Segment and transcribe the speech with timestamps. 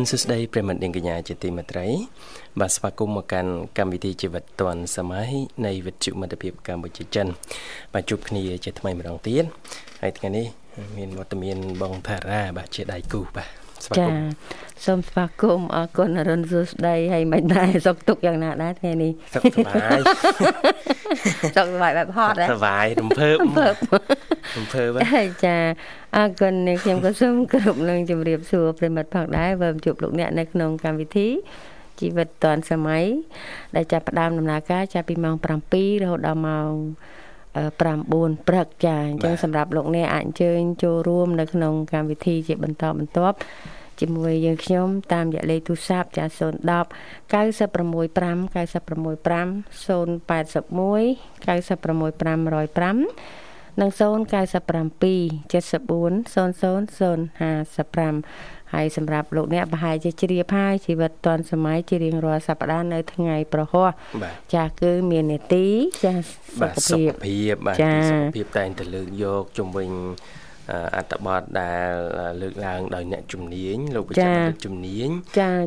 [0.00, 1.86] នសួស្តីប្រិមត្តនាងកញ្ញាជាទីមេត្រី
[2.60, 5.30] បាទស្វាគមន៍មកកាន់កម្មវិធីជីវិតឌွန်សម័យ
[5.66, 7.26] នៃវិទ្យុមិត្តភាពកម្ពុជាចិន
[7.92, 9.44] បាទជួបគ្នាជាថ្មីម្ដងទៀត
[10.02, 10.46] ហើយថ្ងៃនេះ
[10.96, 14.30] មានវត្តមានបងថារាបាទជាដៃគូបាទ ស្វាគមន៍
[14.86, 20.00] សូមស្វាគមន៍អរគុណអរុនសួស្តីហើយមិនដែរសុខទុក្ខយ៉ាងណាដែរថ្ងៃនេះសុខសប្បាយ
[21.56, 23.74] សុខសប្បាយបែបហត់ដែរសប្បាយរំភើបរំភើប
[24.56, 25.56] រំភើបហើយចា
[26.16, 31.28] អរគុណនេះខ្ញុំក៏សូមគ្រប់នឹងជម្រាបសួរប្រិមិត្តផងដែរវិលជួបលោកអ្នកនៅក្នុងកម្មវិធី
[32.00, 33.04] ជីវិតឌွန်សម័យ
[33.76, 36.72] ដែលចាប់ផ្ដើមដំណើរការចាប់ពីម៉ោង7រហូតដល់ម៉ោង
[37.54, 43.36] 9ព្រឹកចាអញ្ចឹងសម្រាប់លោកអ្នកអាចអញ្ជើញចូលរួម នៅក្នុងកម្មវិធីជាបន្តបន្ទាប់
[44.00, 46.28] ជាមួយយើងខ្ញុំតាមរយៈលេខទូរស័ព្ទចា010
[47.30, 47.36] 965 965 081
[51.44, 54.00] 965 105និង097
[55.52, 63.88] 74 00055 ហើយសម្រាប់លោកអ្នកប្រហែលជាជ្រាបហើយជីវិតឌွန်សម័យជារៀងរាល់សប្តាហ៍នៅថ្ងៃប្រហោះ
[64.54, 65.66] ចាស់គឺមាននេតិ
[66.04, 66.22] ចាស់
[66.60, 67.76] សុខភាពសុខភាពបាទ
[68.10, 69.90] សុខភាពតែងតែលើកយកជំវិញ
[70.96, 71.90] អត្តបទដែល
[72.40, 75.08] លើកឡើងដោយអ្នកជំនាញលោកវិជ្ជាបណ្ឌិតជំនាញ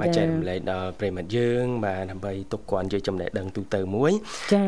[0.01, 4.11] បាទចែករំលែកដល់ប្រិមត្តយើង បាទដើម្បីទុកគាត់យកចំណេះដឹងទូទៅមួយ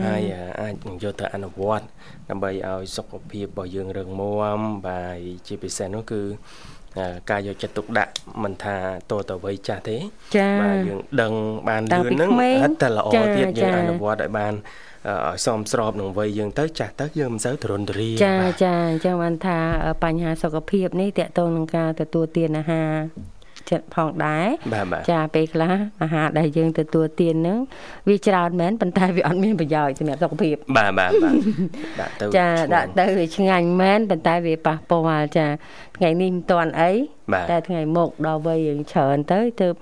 [0.08, 0.22] ហើយ
[0.62, 1.86] អាចនឹងយកទៅអនុវត្ត
[2.30, 6.22] ដើម្បីឲ្យសុខភាពរបស់យើងរឹងមាំបាទជាពិសេសនោះគឺ
[7.30, 8.12] ការយកចិត្តទុកដាក់
[8.44, 8.76] មិនថា
[9.12, 9.98] តទៅវ័យចាស់ទេ
[10.62, 11.34] បាទយើងដឹង
[11.70, 12.30] បានលឿនហ្នឹង
[12.64, 14.54] ហិតតែល្អទៀតយើងអនុវត្តឲ្យបាន
[15.08, 19.60] ឲ្យសមស្របនឹងវ័យយើងទៅចាស់ទៅយើងមិនសូវទរនទរាចាចាអញ្ចឹងបានថា
[20.04, 22.92] បញ្ហាសុខភាពនេះតកតងនឹងការទទួលទានអាហារ
[23.70, 24.48] ចិត្តផងដែរ
[25.12, 27.60] ចាពេលខ្លះអាហារដែលយើងទទួលទានហ្នឹង
[28.10, 31.34] វាច្រើនមែនប៉ុន្តែវាអត់មានប្រយោជន៍សម្រាប់សុខភាពបាទបាទបាទ
[32.00, 35.48] ដាក់ទៅចាដាក់ទៅវាឆ្ងាញ់មែនប៉ុន្តែវាប៉ះពាល់ចា
[35.98, 36.92] ថ្ងៃនេះមិនទាន់អី
[37.52, 39.76] តែថ្ងៃមុខដល់វ័យយើងច្រើនទៅទើប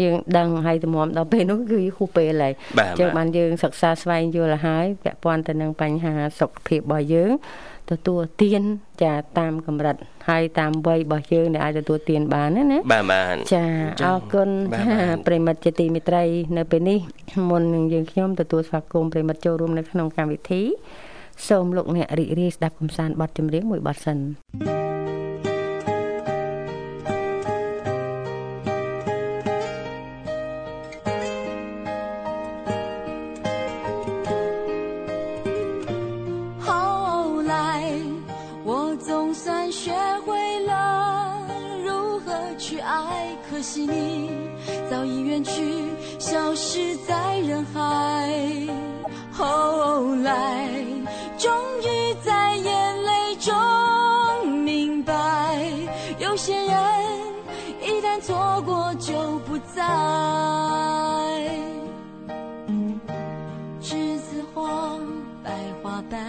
[0.00, 2.52] យើងដឹងហើយទំមដល់ពេលនោះគឺហួសពេលហើយ
[2.98, 7.30] ចឹងបានយើងសិក្សាស្វែងយល់ហើយពាក់ព័ន្ធទៅនឹងបញ្ហាសុខភាពរបស់យើង
[7.92, 8.62] ទទួលទាន
[9.02, 9.96] ចាតាមកម្រិត
[10.28, 13.64] ហើយតាមវ័យរបស់យើងដែលអាចទទួលទានបានណាណាបាទបាទចា
[14.06, 14.48] អរគុណ
[15.26, 16.24] ប្រិមិត្តជាទីមេត្រី
[16.56, 16.98] នៅពេលនេះ
[17.50, 20.62] មុននឹងយើងខ្ញុំទទួលស្វាគមន៍ប្រិមិត្តចូលរួមនៅក្នុងកម្មវិធី
[21.48, 24.18] សូមលោកអ្នករីករាយស្ដាប់កំសាន្តបទចម្រៀងមួយបទសិន
[24.64, 24.97] thank you
[43.86, 44.30] 你
[44.90, 45.84] 早已远去，
[46.18, 48.28] 消失在人海。
[49.32, 50.68] 后来，
[51.36, 51.52] 终
[51.82, 53.54] 于在眼泪中
[54.64, 55.62] 明白，
[56.18, 56.74] 有些人
[57.80, 59.82] 一旦错过就不再。
[63.80, 64.98] 栀子花
[65.44, 65.50] 白
[65.82, 66.20] 花瓣，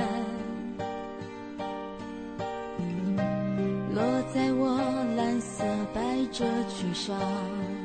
[3.94, 4.80] 落在我
[5.18, 5.66] 蓝色
[6.32, 7.79] 这沮丧。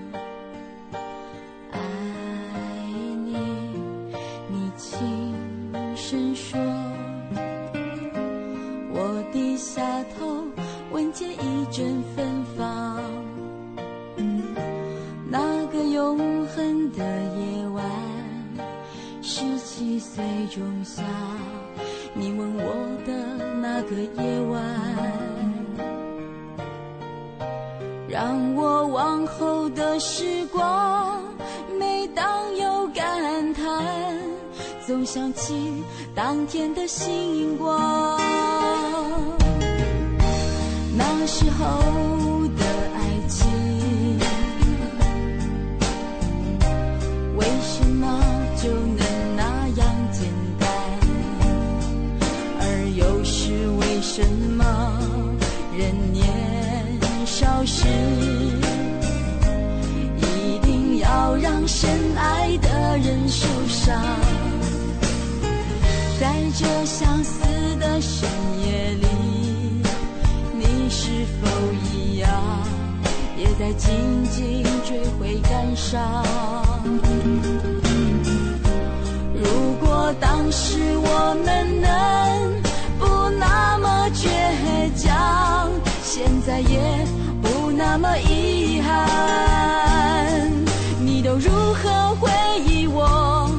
[73.58, 76.24] 在紧紧追悔感伤。
[79.32, 81.88] 如果当时我们能
[82.98, 84.28] 不那么倔
[84.96, 85.70] 强，
[86.02, 87.06] 现在也
[87.40, 90.50] 不那么遗憾。
[91.00, 92.30] 你都如何回
[92.66, 93.50] 忆我？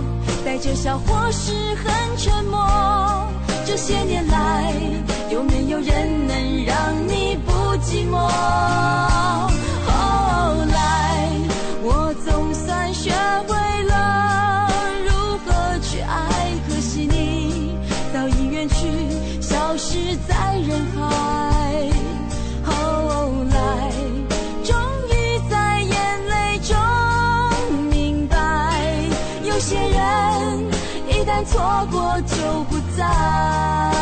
[0.44, 2.68] 带着笑或是很沉默？
[3.65, 4.74] 这些年来，
[5.31, 8.30] 有没有人能让你不寂寞？
[22.63, 22.72] 后
[23.50, 23.92] 来
[24.63, 24.75] 终
[25.10, 26.75] 于在眼泪中
[27.89, 28.36] 明白
[29.44, 30.69] 有些人
[31.07, 33.94] 一旦错过就不再。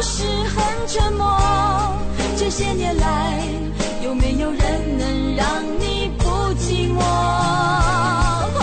[0.00, 1.24] 是很沉默？
[2.36, 3.42] 这些年来，
[4.02, 6.24] 有没有人能让你不
[6.54, 7.00] 寂寞？
[8.54, 8.58] 后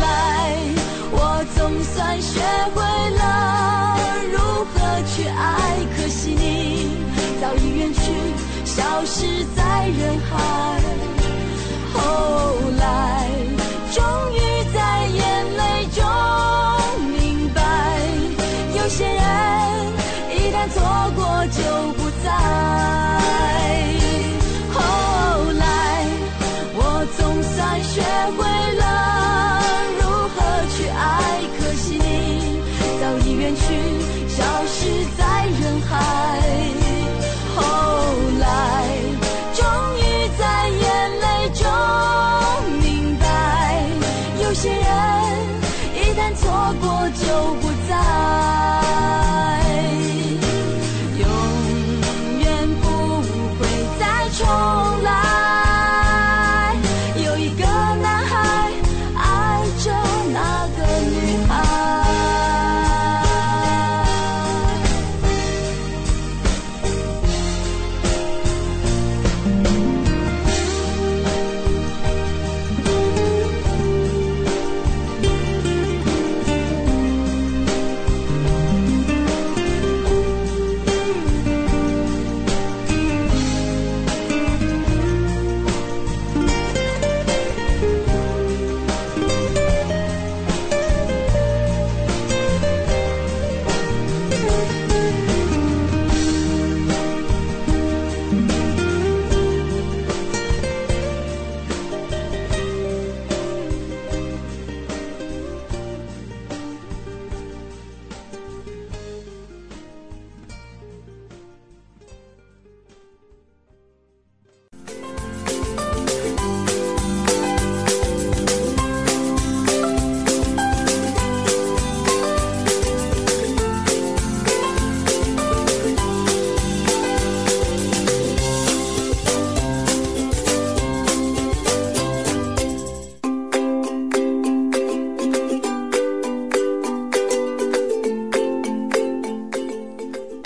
[0.00, 0.56] 来，
[1.10, 2.40] 我总算学
[2.74, 2.80] 会
[3.16, 3.98] 了
[4.32, 4.38] 如
[4.72, 4.74] 何
[5.06, 6.96] 去爱，可惜你
[7.40, 8.02] 早已远去，
[8.64, 10.63] 消失在人海。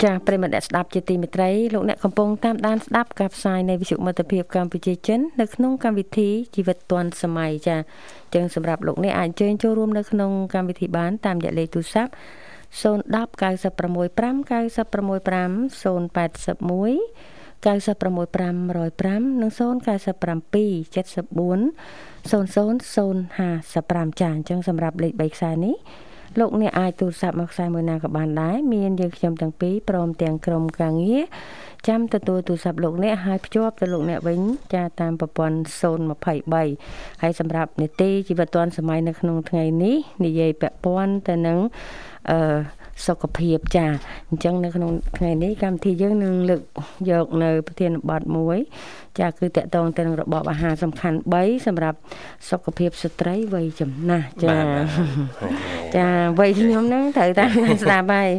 [0.03, 7.77] ចាប្រិមត្តអ្នកស្ដាប់ជាទីមេត្រីលោកអ្នកកំពុងតាមដានស្ដាប់ការផ្សាយនៃវិទ្យុមិត្តភាពកម្ពុជាចិននៅក្នុងកម្មវិធីជីវិតឌွန်សម័យចា
[8.35, 12.11] ចឹងសម្រាប់លោកអ្នកអាចអញ្ជើញចូលរួមនៅក្នុងកម្មវិធីបានតាមរយៈលេខទូរស័ព្ទ
[12.81, 12.81] 010
[13.41, 14.19] 965 965
[17.61, 19.61] 081 96505និង097
[22.31, 25.75] 74 00055ចាអញ្ចឹងសម្រាប់លេខ3ខ្សែនេះ
[26.39, 31.23] លោកអ្នកអាចទូរស័ព្ទមកខ្សែមួយណាក៏បានដែរមានយើងខ្ញុំទាំងពីរព្រមទាំងក្រុមការងារ
[31.87, 34.41] ចាំទទួលទូរស័ព្ទលោកអ្នកហើយភ្ជាប់ទៅលោកអ្នកវិញ
[34.73, 35.57] ចាតាមប្រព័ន្ធ
[36.19, 39.95] 023ហើយសម្រាប់នេតិជីវិតឌွန်សម័យនៅក្នុងថ្ងៃនេះ
[40.25, 41.59] និយាយពាក់ព័ន្ធទៅនឹង
[42.31, 42.39] អឺ
[43.07, 43.85] សុខភាពចា
[44.29, 46.61] អញ្ចឹងនៅក្នុងថ្ងៃនេះកម្មវិធីយើងនឹងលើក
[47.09, 48.57] យកនៅប្រធានបទមួយ
[49.19, 51.97] ចាគឺតកតងទៅនឹងរបបអាហារសំខាន់3សម្រាប់
[52.49, 54.57] សុខភាពស្ត្រីវ័យចំណាស់ចា
[55.97, 56.07] ចា
[56.39, 57.51] វ័យខ្ញុំហ្នឹងត្រូវតាម
[57.83, 58.29] ស្ដាប់ហើយ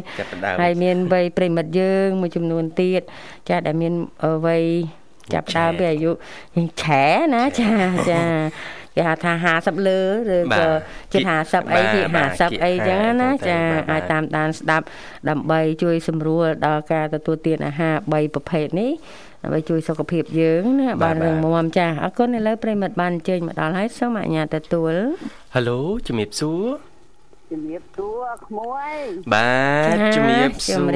[0.61, 3.01] ហើយមានវ័យប្រិមិត្តយើងមួយចំនួនទៀត
[3.49, 3.93] ចាដែលមាន
[4.47, 4.63] វ័យ
[5.33, 7.03] ចាប់ដើមពីអាយុយ៉ាងឆែ
[7.33, 7.71] ណាចា
[8.09, 8.21] ចា
[8.95, 10.65] គេហៅថា50លើឬក៏
[11.13, 12.01] ជិត50អីជា
[12.33, 13.59] 50អីចឹងណាចា
[13.91, 14.85] អាចតាមដានស្ដាប់
[15.29, 18.91] ដើម្បីជួយសម្រួលដល់ការទទួលទានអាហារ3ប្រភេទនេះ
[19.43, 24.93] ដើម្បីជួយសុខភាពយើងណាបានរឹងមាំចាអរគុណឥឡូវប្រិមិត្តបានអញ្ជើញមកដល់ហើយសូមអញ្ញាតទទួល
[25.55, 26.90] Halo ជំរាបសួរ
[27.51, 28.95] ជំរាបសួរក្មួយ
[29.33, 29.51] បា
[29.93, 30.87] ទជំរាបសួរ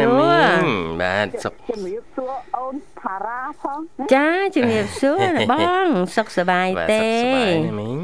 [0.00, 0.64] ណាមីង
[1.02, 3.78] បាទសុខជំរាបសួរអូនផារ៉ាផង
[4.14, 5.86] ចាជំរាបសួរណាបង
[6.16, 7.98] សុខសប្បាយទេសុខសប្បាយណាមីង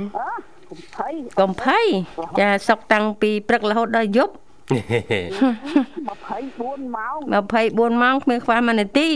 [0.71, 1.87] កុំភ័យកុំភ័យ
[2.41, 4.39] ចាសុខតាំងពីព្រឹករហូតដល់យប់24
[6.97, 7.17] ម៉ោង
[7.57, 9.09] 24ម៉ោងគ្មានខ្វះ1នាទី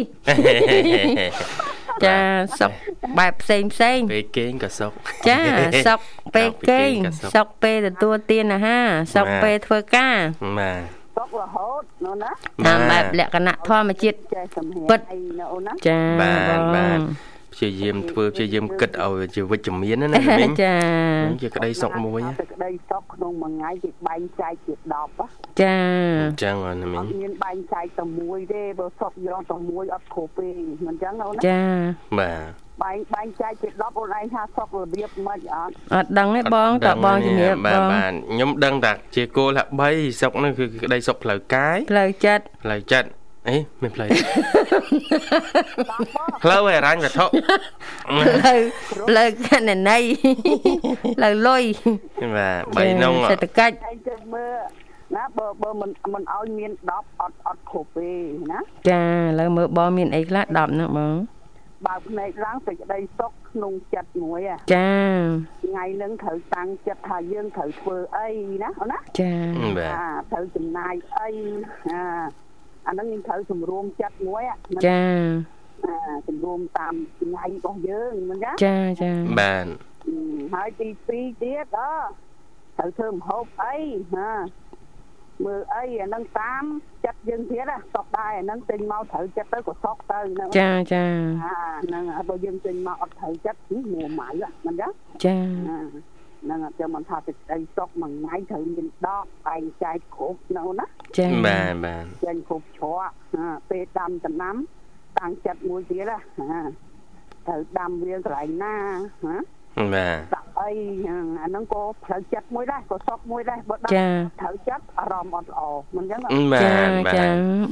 [2.04, 2.18] ចា
[2.60, 2.70] សុក
[3.18, 4.92] បែបផ្សេងផ្សេងពេលគេងក៏សុក
[5.28, 5.40] ចា
[5.86, 5.98] សុក
[6.34, 6.94] ពេលគេង
[7.34, 10.18] សុកពេលទទួលទានអាហារសុកពេលធ្វើការ
[10.58, 10.80] បាទ
[11.16, 12.30] សុករហូតនោះណា
[12.66, 14.16] តាមបែបលក្ខណៈធម្មជាតិ
[14.90, 15.00] ពិត
[15.86, 17.00] ចាបាទបាទ
[17.60, 20.74] ព្យាយាមធ្វើព្យាយាមគិតឲ្យជាវិជ្ជមានណាណាមីងចា
[21.42, 22.20] ជាក្តីសុខមួយ
[22.54, 24.74] ក្តីសុខក្នុងមួយថ្ងៃគេបែងចែកជា
[25.16, 25.76] 10ចា
[26.22, 30.48] អញ្ចឹងណាមីងមានបែងចែកតែមួយទេបើសុខយកតែមួយអត់គ្រប់ទេ
[30.86, 31.60] មិនអញ្ចឹងណាចា
[32.18, 44.08] បាទបែងបែងចែកជា10អូនឯងថាសុខរបៀបមិនអត់អត់ដឹងទេបងតើបងជំរាបបងបាទខ្ញុំដឹងតែជាគោល3សុខនោះគឺក្តីសុខផ្លូវកាយផ្លូវចិត្តផ្លូវចិត្ត អេមានផ្លូវ
[46.42, 47.26] ផ្លូវអរាញ់វត្ថុ
[48.08, 48.58] ផ្លូវ
[49.08, 50.02] ផ្លូវកណន័យ
[51.16, 51.62] ផ្លូវលុយ
[52.36, 52.48] បា
[52.84, 54.56] ទ3នងសេដ្ឋកិច្ចមើល
[55.16, 58.10] ណាបើបើមិនមិនឲ្យមាន10អត់អត់គ្រប់ទេ
[58.52, 61.14] ណាចាឥឡូវមើលបងមានអីខ្លះ10ណាបង
[61.86, 64.40] បើភ្នែកឡើងសេចក្តីសុខក្នុងចិត្តមួយ
[64.74, 64.90] ចា
[65.66, 68.28] ថ្ងៃនឹងត្រូវតាំងចិត្តថាយើងត្រូវធ្វើអី
[68.62, 69.32] ណាអូនណាចា
[70.32, 71.28] ត្រូវចំណាយអី
[71.90, 72.02] អា
[72.86, 74.42] អាហ្នឹងយើងត្រូវសម្រួមចិត្តមួយ
[74.86, 75.02] ចា
[75.86, 75.96] អា
[76.28, 79.66] សម្រួមតាមថ្ងៃរបស់យើងមិនចាចាចាបាទ
[80.54, 81.80] ហើយទី2ទៀតអ
[82.78, 83.76] ត្រូវធ្វើម្ហូបអី
[84.16, 84.32] ណា
[85.44, 86.62] មើលអីអានឹងតាម
[87.04, 91.04] ចិត្តយើងទៀតណាសក់ដែរអានឹងទិញមកត្រូវចិត្តទៅក៏សក់ទៅហ្នឹងចាចា
[91.86, 93.60] ហ្នឹងបើយើងទិញមកអត់ត្រូវចិត្ត
[93.92, 94.28] មួម៉ៅ
[94.66, 94.90] មិនចឹង
[95.24, 95.36] ចា
[96.42, 100.86] ហ្នឹងអត់ចាំមិនថាទឹកដីសុកមួយថ្ងៃត្រូវមានដកបែងចែកគ្រប់នៅណា
[101.18, 103.10] ចាបាទបាទចេញគ្រប់ច្រក
[103.70, 104.56] ពេលដាំដំណាំ
[105.18, 106.60] តាំងចិត្តមួយទៀតណា
[107.46, 108.76] ត្រូវដាំវាកន្លែងណា
[109.26, 109.36] ណា
[109.94, 110.70] បាទដាក់ អី
[111.42, 113.92] អាហ្នឹងក៏ផ្លូវចិត្តមួយដែរក៏សក់មួយដែរបើដាក់
[114.40, 115.62] ត្រូវចិត្តអារម្មណ៍អត់ល្អ
[115.96, 116.20] មិនចឹង
[116.62, 116.76] ចា
[117.14, 117.26] ចា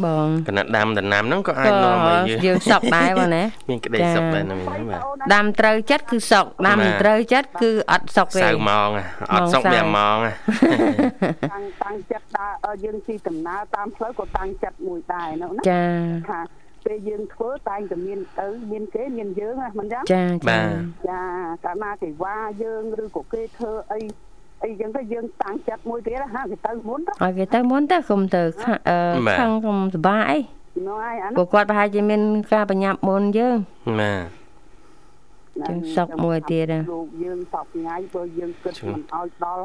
[0.05, 5.01] បងកណដាំដំណាំហ្នឹងក៏អាចនាំឲ្យយើងយើងសក់ដែរបងណាមានក្តីសក់ដែរហ្នឹងបាទ
[5.35, 8.91] ដាំត្រូវចិត្តគឺសក់ដាំមិនត្រូវចិត្តគឺអត់សក់ទេសៅម៉ង
[9.33, 10.17] អត់សក់វាម៉ង
[11.53, 15.83] តាំងតាំងចិត្តដើរយើងស៊ីដំណើរតាមផ្លូវក៏តាំងចិត្តមួយដែរណាចា
[16.29, 16.41] ថា
[16.89, 20.61] ពេលយើងធ្វើតែងតែមានទៅមានគេមានយើងណាមិនចឹងចាចា
[21.09, 21.21] ចា
[21.65, 23.99] កាលណាគេវាយើងឬក៏គេធ្វើអី
[24.65, 28.43] អីចឹងទៅយើងតាំងចិត្តមួយទៀតហាគេទៅមុនទៅឲ្យគេទៅមុនទៅគុំទៅ
[29.41, 30.39] ខាងគុំសបាអី
[30.87, 32.21] នោះហើយអានោះគាត់ប្រហែលជាមាន
[32.53, 33.57] ការបញ្ញាប់មុនយើង
[34.01, 39.65] បាទចឹងសក់មួយទៀតលោកយើងសក់ថ្ងៃបើយើងគិតមិនឲ្យដល់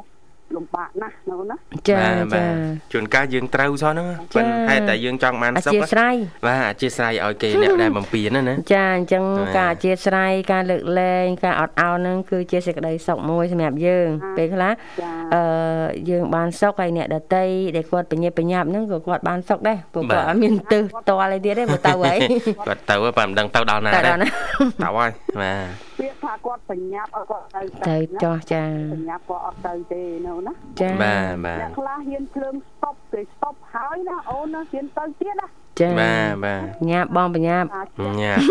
[0.57, 1.55] លំបាកណាស់នោះណា
[1.89, 1.99] ចា
[2.33, 2.45] ចា
[2.93, 6.15] ជួនកាលយើងត្រូវសោះហ្នឹងប៉ុន្តែតែយើងចង់បានសុខអធិស្ឋាន
[6.47, 9.23] បាទអធិស្ឋានឲ្យគេអ្នកដែលបំពេញណាណាចាអញ្ចឹង
[9.57, 14.07] ការអធិស្ឋានការលើកលែងការអត់ឱនហ្នឹងគឺជាសេចក្តីសុខមួយសម្រាប់យើង
[14.37, 14.73] ពេលខ្លះ
[15.35, 15.43] អឺ
[16.09, 17.45] យើងបានសុខហើយអ្នកដតី
[17.75, 22.17] ដែលគាត់បញ្ញាបញ្ញាប់ហ្នឹងក៏គាត់បានសុខដែរព្រោះគាត់អត់មានទិសតលអីទៀតទេមកទៅហើយ
[22.67, 35.47] គាត់ទៅតែមិនដឹងទៅដល់ណាដែរទៅហើយបាទពាក្យថាគាត់បញ្ញាប់ឲ្យគាត់ទៅទៅចោះចាបញ្ញាប់គាត់អត់ទៅទេនៅណាចាបាទបាទអ្នកខ្លះហ៊ានភ្លើងស្តុបគេស្តុបហើយណាអូនណាហ៊ានទៅទៀតណា
[35.79, 37.67] ចាបាទបាទញាប់បងបញ្ញាប់
[38.21, 38.41] ញាប់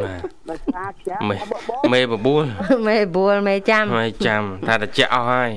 [0.00, 1.16] បាទបើស្អាតចា
[1.92, 2.44] មេបបួល
[2.86, 5.50] មេបបួលមេចាំមេចាំថាតិចអស់ហើយ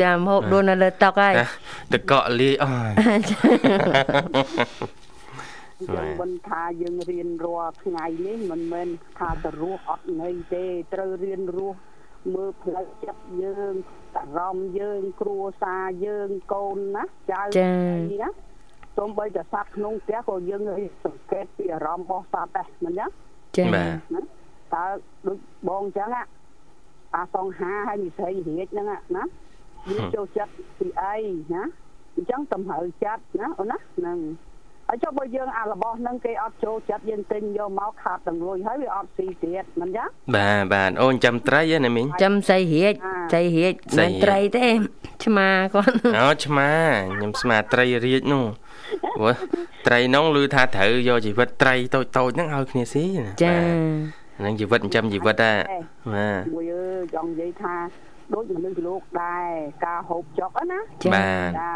[0.00, 1.34] ចាំហូបដួលនៅលើតុហើយ
[1.92, 3.20] តកកលាយអស់ហើយ
[5.94, 8.88] យើងមិនថាយើងរៀនរាល់ថ្ងៃនេះមិនមែន
[9.18, 10.64] ថាទៅរស់អត់ន័យទេ
[10.94, 11.78] ត្រូវរៀនរស់
[12.34, 13.74] មើលផ្លូវចិត្តយើង
[14.16, 17.42] អារម្មណ៍យើងគ្រួសារយើងកូនណាចៅ
[18.22, 18.28] ណា
[18.96, 20.62] សូម្បីតែសត្វក្នុងផ្ទះក៏យើង
[21.04, 23.10] សង្កេតពីអារម្មណ៍របស់សត្វដែរមិនចឹង
[23.56, 24.20] ចា៎
[24.74, 24.84] តើ
[25.26, 25.38] ដូច
[25.68, 26.10] បងចឹង
[27.16, 29.24] អាសងហាហើយនិស័យរាជហ្នឹងណា
[29.88, 31.16] វាចូលចិត្តពីអី
[31.54, 31.62] ណា
[32.16, 34.53] អញ្ចឹងតម្រូវចិត្តណាអូនណាហ្នឹងហើយ
[35.02, 42.94] ចុះបើយើងអារបស់ហ្នឹងគេអត់ចូលចិត្តយើងទិញយកមកខាតទាំងលុយហើយវាអត់ស៊ីទៀតមិនចឹងបាទបាទអូនចាំត្រីណាមីងចាំសៃរាជ
[43.34, 44.66] សៃរាជមិនត្រីទេ
[45.24, 46.70] ឆ្មាគាត់អូឆ្មា
[47.16, 48.44] ខ្ញុំស្មាត្រីរាជនោះ
[49.16, 49.34] ព្រោះ
[49.86, 53.56] ត្រីនោះឮថាត្រូវយកជីវិតត្រីតូចតូចហ្នឹងឲ្យគ្នាស៊ីណាចា
[54.38, 55.58] ហ្នឹងជីវិតចិញ្ចឹមជីវិតដែរ
[56.14, 57.74] បាទមួយអើយចង់និយាយថា
[58.32, 59.50] ដូចមនុស្សលោកដែរ
[59.86, 61.72] ការហូបចុកណាចាបាទចា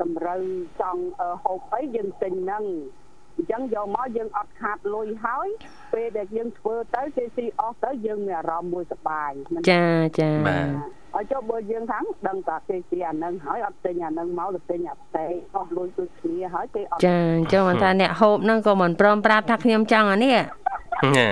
[0.00, 0.40] តម្រូវ
[0.80, 2.64] ចង់អឺហូបអីយើងទិញហ្នឹង
[3.36, 5.48] អញ្ចឹងយកមកយើងអត់ខាតលុយហើយ
[5.92, 9.84] ពេលដែលយើងធ្វើទៅគេស៊ីអស់ទៅយើងមានអារម្មណ៍មួយសប្បាយមិនចា
[10.20, 10.66] ចាបាទ
[11.16, 20.36] ឲ្យចុះបើយើងថាដឹងតែគេស៊ីអាហ្នឹងហើយអត់ទិញអាហ្នឹងមកទៅទិញអាផ្សេងអស់លុយដូចគ្នាហើយគេអត់ចាអញ្ចឹងមិនថាអ្នកហូបហ្នឹងក៏មិនព្រមប្រាប់ថាខ្ញុំចង់អានេះ
[21.18, 21.28] ណា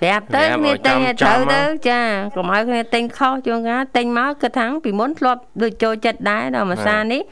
[0.00, 2.00] ប្រាប់ទៅប្រាប់គ្នាឲ្យទិញចំឲ្យត្រូវចំមកទៅចា
[2.36, 7.22] កុំឲ្យគ្នាទិញខុសជួនកាលទិញមកគិតថាពីមុនធ្លាប់ដូចចូលចិត្តដែរដល់មួយសានេះ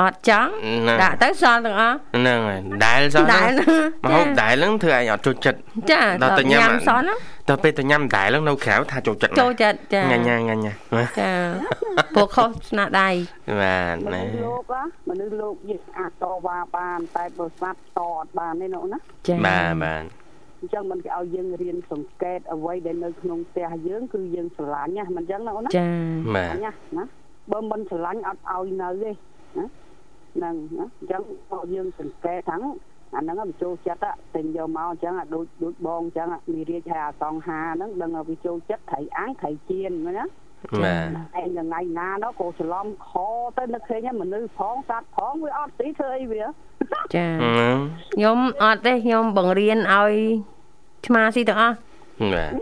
[0.00, 3.68] អត់ចង់ហ្នឹងដាក់ទៅសល់ទាំងអស់ហ្នឹងហើយដែលសោះដែលហ្នឹង
[4.02, 5.58] មកហូបដែលហ្នឹងធ្វើឲ្យអត់ចូលចិត្ត
[5.90, 10.76] ចាដល់ទៅញ៉ាំសល់ហ្នឹងដល់ពេលទៅញ៉ាំដែលហ្នឹងនៅក្រៅថាចូលចិត្តណាស់ចូលចិត្តចាញ៉ាំញ៉ាំញ៉ាំញ៉ាំ
[11.20, 11.30] ចា
[12.14, 13.10] ព្រោះខុសស្នាដៃ
[13.60, 20.02] បាទមនុណាស្សលោកណាមនុស្សលោកយើងអាចតវ៉ាបានតែបើស្មាត់តអត់បានទេនោះណាចាបាទបាទ
[20.66, 25.88] អញ្ចឹងមិនគេឲ្យយើងរៀនសង្កេតអ្វីដែលនៅក្នុងផ្ទះយើងគឺយើងស្រឡាញ់ណាមិនអញ្ចឹងណាអូនណាចា
[26.34, 27.04] បាទណាណា
[27.52, 29.10] បើមិនស្រឡាញ់អត់ឲ្យនៅទេ
[29.58, 29.66] ណា
[30.34, 32.56] ហ្នឹងណាអញ្ចឹងបើយើងសង្កេតថា
[33.14, 40.26] អាហ្នឹងវាចូលចិត្តอะទិញយកមកអញ្ចឹងអាដូចដូចបងអញ្ចឹងមីរាជហើយអាសង្ហាហ្នឹងដឹងថាវាចូលចិត្តត្រីអាំងត្រីចៀនមែនណា
[40.84, 40.96] បា
[41.34, 43.10] ទឯងថ្ងៃណានោះក៏ច្រឡំខ
[43.58, 46.44] ទៅនឹកឃើញមនុស្សផងសត្វផងវាអត់ទីធ្វើអីវា
[47.14, 47.76] ចាហ្នឹង
[48.14, 50.14] ខ្ញុំអត់ទេខ្ញុំបង្រៀនឲ្យ
[51.06, 51.74] ឆ្មាស៊ីទាំងអស់
[52.32, 52.52] បាទ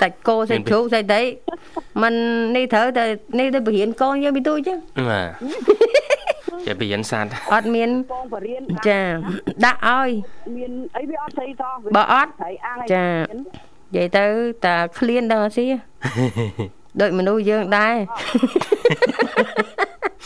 [0.00, 1.22] សាច់គោសាច់ជ្រូកសាច់ដី
[2.02, 2.14] ມັນ
[2.56, 3.04] នេះត្រូវតែ
[3.38, 4.78] នេះទៅបរៀនកូនយើងពីទូចឹង
[5.10, 5.28] បាទ
[6.66, 9.00] ចេះបរៀនសัตว์អត់មានបងបរៀនចា
[9.64, 10.10] ដាក់ឲ្យ
[10.56, 12.30] មានអីវាអត់ស្អីតោះបើអត់
[12.92, 14.26] ចានិយាយទៅ
[14.64, 15.66] តាឃ្លានដល់អាស៊ី
[17.00, 17.94] ដូចមនុស្សយើងដែរ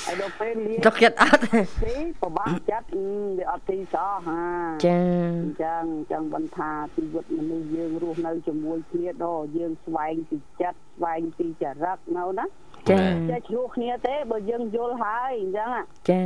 [0.06, 3.06] ហើយដល់ពេលលៀទុកចិត្តអត់ទីប្របាក់ចិត្តអឺ
[3.38, 4.42] វាអត់ទីសោះហា
[4.86, 4.98] ចា
[5.42, 12.46] អញ្ចឹងអញ្ចឹងបន្តថាជីវិតមនុស្សយើងរស់នៅជាមួយគ្នាដល់យើងស្វែងពីចិត្តស្វែងពីចរិតនៅណា
[12.90, 12.96] ចា
[13.30, 15.70] ចេះឆ្លោះគ្នាទេបើយើងយល់ហើយអញ្ចឹង
[16.10, 16.22] ចា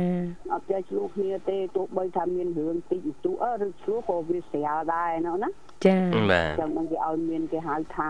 [0.53, 5.49] អត់ចេះឆ្លោះគ្នាទេទោះបីថាមានរឿងតិចបន្តួចអឺឬឆ្លោះក៏វាស្រាលដែរនៅណា
[5.85, 5.97] ចា
[6.31, 8.09] បាទចឹងមិនគេឲ្យមានគេហៅថា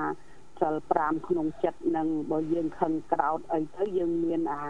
[0.62, 4.65] សិល5ក្នុងចិត្តនឹងបើយើងខឹងក្រោតអីទៅយើងមានអាអ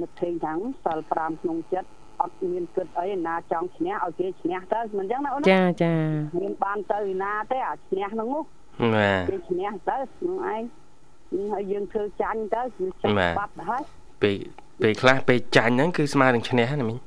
[0.00, 1.88] និតថេងថាងសិល5ក្នុងចិត្ត
[2.20, 5.94] អត់មានគិតអីណាចង់ឈ្នះឲ្យគេឈ្នះទៅមិនចឹងណាអូនណាចាចា
[6.40, 8.44] មានបានទៅឯណាទេអាឈ្នះហ្នឹងនោះ
[8.94, 10.62] បាទគេឈ្នះទៅហ្នឹងឯង
[11.52, 13.82] ហើយយើងធ្វើចាញ់ទៅគឺចាញ់បាត់ហើយ
[14.22, 14.36] ពេល
[14.82, 16.98] ពេលខ្លះពេលចាញ់ហ្នឹងគឺស្មើនឹងឈ្នះណាមីង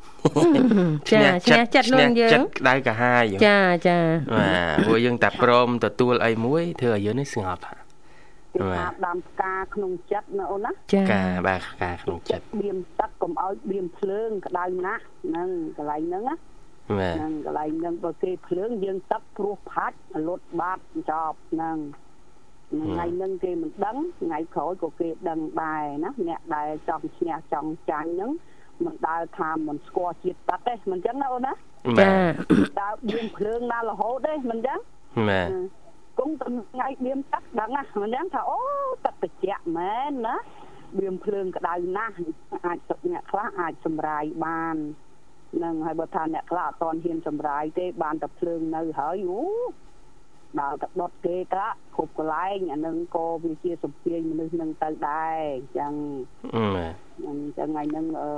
[1.11, 3.97] ចាឈ្នះចិត្តខ្លួនយើងចិត្តក្តៅកាហាយចាចា
[4.33, 7.61] បាទព្រោះយើងតែព្រមទទួលអីមួយធ្វើឲ្យយើងនេះស្ងប់
[8.53, 16.35] គេថាដាំផ្កាក្នុងចិត្តណាអូនណាចាការបាទការក្នុងចិត្តបៀមទឹកកុំឲ្យបៀមភ្លើងក្តៅណាស់ហ្នឹងកន្លែងហ្នឹងណា
[16.99, 21.77] បាទហ្នឹងកន្លែងហ្នឹងបើគេភ្លើងយើងទឹកព្រោះផាច់លុតបាតចប់ហ្នឹង
[22.71, 28.31] ថ្ងៃហ្នឹងគេមិនដឹងថ្ងៃក្រោយក៏គេដឹងដែរណាអ្នកដែលចង់ឈ្នះចង់ចាញ់ហ្នឹង
[28.85, 32.12] មិនដើរថាមិនស្គាល់ជាតិទឹកទេមិនចឹងណាអូនណាបាចាទ
[32.81, 34.79] ដើរបៀមភ្លើងណារហូតទេមិនចឹង
[35.29, 35.47] បាទ
[36.19, 38.60] គង់តែថ្ងៃបៀមទឹកដឹងណាមិនចឹងថាអូ
[39.05, 40.36] ទឹកត្រជាក់មែនណា
[40.97, 42.15] បៀមភ្លើងក្តៅណាស់
[42.65, 44.77] អាចទឹកអ្នកខ្លះអាចសម្រាយបាន
[45.63, 49.41] នឹងហើយបើថាអ្នកខ្លះអត់តហ៊ានសម្រាយទេ បានតែភ្លើងនៅហើយអូ
[50.60, 55.93] ដល់តែដុតគេតាគ្រប់កន្លែងអានឹងក៏វាជាសម្ពាធមនុស្សនឹងទៅដែរអញ្ចឹង
[56.75, 56.93] បាទ
[57.27, 58.29] អញ្ចឹងថ្ងៃហ្នឹងអឺ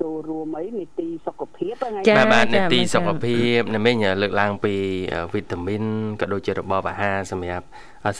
[0.00, 4.74] ចូលរួមអីនីតិសុខភាពហ្នឹងថ្ងៃចាបាទបាទចានីតិចាសុខភាពណាមិញលើកឡើងពី
[5.32, 5.82] វីតាមីន
[6.20, 7.66] ក៏ដូចជារបបអាហារសម្រាប់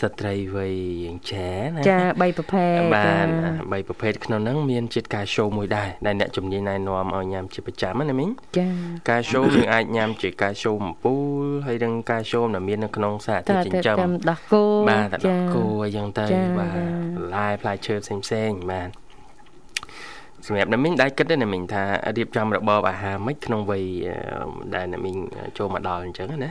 [0.01, 3.27] ស្ត្រីវ័យយ៉ាងចាណាចា3ប្រភេទបាទ
[3.73, 8.69] បីប្រភេទក្នុងហ្នឹងមានជាតិកាល់ស្យូមមួយដែរដែលអ្នកជំនាញណែនាំឲ្យញ៉ាំជាប្រចាំណាមិញចា
[9.09, 16.85] កាល់ស្យូមយើងអាចញ៉ាំជាកាល់ស្យូមអំពូលហើយនឹងកាល់ស្យូមដែលមាននៅក្នុងសារធាតុចិញ្ចឹមតាមដោះគោបាទតែដល់គោអីចឹងទៅចាបាទចា
[17.17, 18.89] បន្លែផ្លែឈើផ្សេងផ្សេងៗបាទ
[20.47, 21.83] សម្រាប់អ្នកមីងដែរគិតទេអ្នកមីងថា
[22.17, 24.17] រៀបចំរបបអាហារមិនក្នុងវ័យអឺ
[24.75, 25.17] ដែលអ្នកមីង
[25.59, 26.51] ចូលមកដល់អញ្ចឹងណា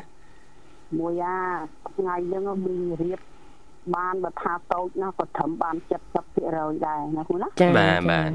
[1.00, 1.38] មួយអា
[1.96, 3.20] ថ្ងៃហ្នឹងមានរៀប
[3.96, 5.76] បានបើថាតូចណាស់ក៏ត្រឹមបាន
[6.32, 8.30] 70%ដែរណាគូណាចាបាទចាបាទ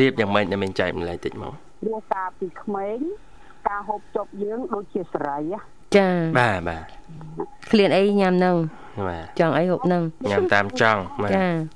[0.00, 2.98] រៀបយ៉ាងម៉េចអ្នកមីងចែកម្លែកតិចមកព្រោះកាលពីក្មេង
[3.68, 5.58] ការហូបចុកយើងដូចជាសេរីណា
[5.96, 6.84] ចាបាទបាទ
[7.70, 8.56] ឃ្លានអីញ៉ាំនឹង
[9.08, 11.75] បាទចង់អីហូបនឹងញ៉ាំតាមចង់បាទចាអត់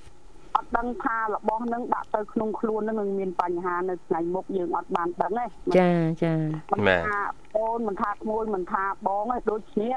[0.77, 5.45] ដឹងថារបស់នឹងដាក់ទៅក្នុងខ្លួននឹងនឹងមានបញ្ហានៅថ្ងៃមុខយើងអត់បានដឹងទេ
[5.79, 5.91] ចា
[6.23, 6.35] ចា
[6.73, 7.19] មិនថា
[7.57, 9.93] អូនមិនថាក្មួយមិនថាបងទេដូចគ្នា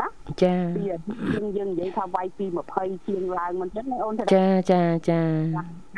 [0.00, 0.08] ណា
[0.42, 2.44] ចាពីយើងយើងនិយាយថាវាយពី
[2.76, 5.20] 20ជាងឡើងមិនចឹងអូនថាចាចាចា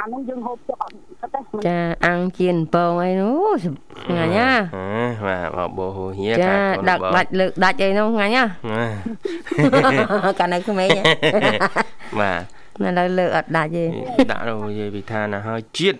[0.00, 3.50] អានោះយើងហូបចុកអត់គិតទេចាអាំងជៀនពងអីនោះ
[4.04, 4.50] ឆ្ងាញ់ណា
[5.26, 6.56] បាទបបោហូហៀចាខា
[6.88, 8.44] ដាក់ដាច់លើកដាច់អីនោះឆ្ងាញ់ណា
[10.38, 10.88] កាលនៅក្មេង
[12.20, 13.84] បាទណា ឥឡូវលើកអត់ដាច់ទេ
[14.30, 15.98] ដាក់ទៅនិយាយពីឋានណាហើយជាតិ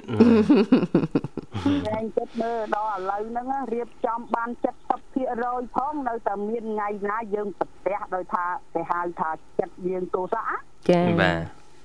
[1.87, 4.49] តែចិត្តមើលដល់ឥឡូវហ្នឹងរៀបចំបាន
[5.13, 10.43] 70%ផងនៅតែមានថ្ងៃណាយើងប្រទះដោយថាគេហៅថាចិត្តយើងទោសៈ
[10.91, 11.39] ចាបាទ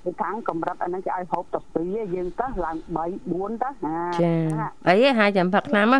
[0.04, 2.98] ពីខាងកម្រិតអាហ្នឹងគេឲ្យហូបទៅពីរយើងទៅឡើង3
[3.32, 4.34] 4ទៅណាចា
[4.88, 6.00] អីហើយចាំផឹកថ្នាំហ៎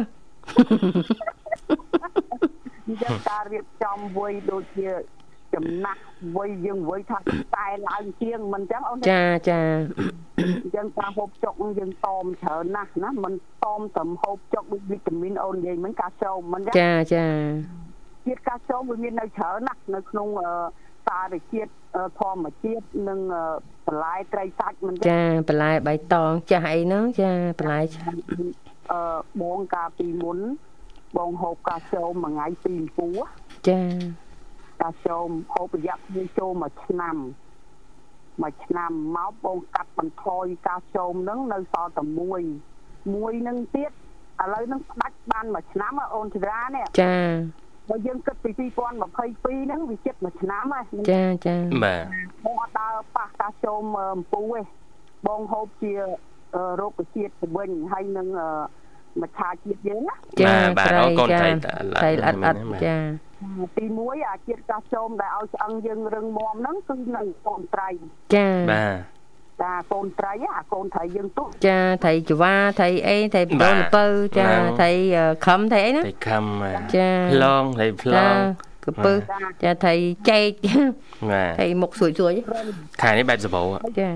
[2.86, 4.88] អញ្ចឹងការរៀបចំវ័យដូចជា
[5.54, 6.02] ចំណាស់
[6.38, 7.18] វ័យយើងវ័យថា
[7.58, 9.62] តែឡើងជាងមិនអញ្ចឹងអូនចាចា
[10.40, 13.34] អញ្ចឹងការហូបចុកហ្នឹងយើងតមច្រើនណាស់ណាមិន
[13.66, 17.26] តមត្រឹមហូបចុកដូចវីតាមីនអូននិយាយមិញកាល់ស្យូមមិនអញ្ចឹងចាចា
[18.26, 20.52] ជាតិកាល់ស្យូមវាមាននៅច្រើនណាស់នៅក្នុងអឺ
[21.08, 23.44] សារជាតិអឺធម្មជាតិនិងអឺ
[23.88, 27.80] បន្លែត្រីសាច់មិនអញ្ចឹងចាបន្លែបៃតងចាស់អីហ្នឹងចាបន្លែ
[28.92, 29.02] អឺ
[29.42, 30.40] បងកាលពីមុន
[31.18, 33.18] បងហូបកាល់ស្យូមមួយថ្ងៃពីរពោះ
[33.68, 33.80] ចា
[34.82, 37.16] កាល់ស្យូមហូបរយៈពេលចូលមួយឆ្នាំ
[38.42, 42.42] មួយឆ្នាំមកបងកាត់បន្ថយកាល់ស្យូមហ្នឹងនៅសល់តែមួយ
[43.16, 43.92] មួយហ្នឹងទៀត
[44.42, 47.16] ឥឡូវហ្នឹងផ្ដាច់បានមួយឆ្នាំហ៎អូនធីរានេះចា
[47.90, 52.04] បើយើងគិតពី2022ហ្នឹងវាជិតមួយឆ្នាំហើយចាចាបាទ
[52.46, 54.62] បងអត់ដើរប៉ះកាល់ស្យូមអឺអំពូទេ
[55.28, 55.94] បងហូបជា
[56.56, 58.48] អឺរោគជាតិទៅវិញហើយនឹងអឺ
[59.22, 62.96] មច្ឆាជាតិយើងណាចាបាទអរគុណចាត្រីត្រីល្អិតអត់ចា
[63.78, 67.90] ទី1អាជាតិកាល់ស្យូមដែលឲ្យឆ្អឹងយើងរឹងមាំហ្នឹងគឺនៅកូនត្រី
[68.36, 69.16] ចាបាទ
[69.64, 74.06] ចាកូនត្រីអាកូនត្រីយើងទុកចាត្រីចង្វាត្រីអីត្រីបដូនពៅ
[74.40, 74.48] ចា
[74.80, 74.92] ត្រី
[75.46, 78.36] ខំត្រីអីណាត្រីខំបាទចាផ្លងត្រីផ្លចាង
[78.86, 79.18] កពឹស
[79.64, 79.96] ចាត្រី
[80.30, 80.52] ចេក
[81.32, 82.34] បាទត្រីមុខស្រួយស្រួយ
[83.02, 83.62] ខែនេះបែបសបោ
[84.00, 84.10] ចា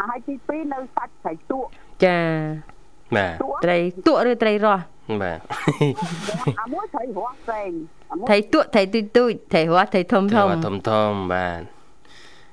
[0.00, 1.68] ហើយទី2នៅសាច់ត្រីទក់
[2.04, 2.18] ចា
[3.16, 4.82] បាទទក់ត្រីទក់ឬត្រីរស់
[5.22, 5.38] បាទ
[6.60, 7.70] អាមួយត្រីរស់ផ្សេង
[8.10, 11.60] អាមួយត្រីទក់ត្រីទូចទូចត្រីរស់ត្រីធំធំធំធំបាទ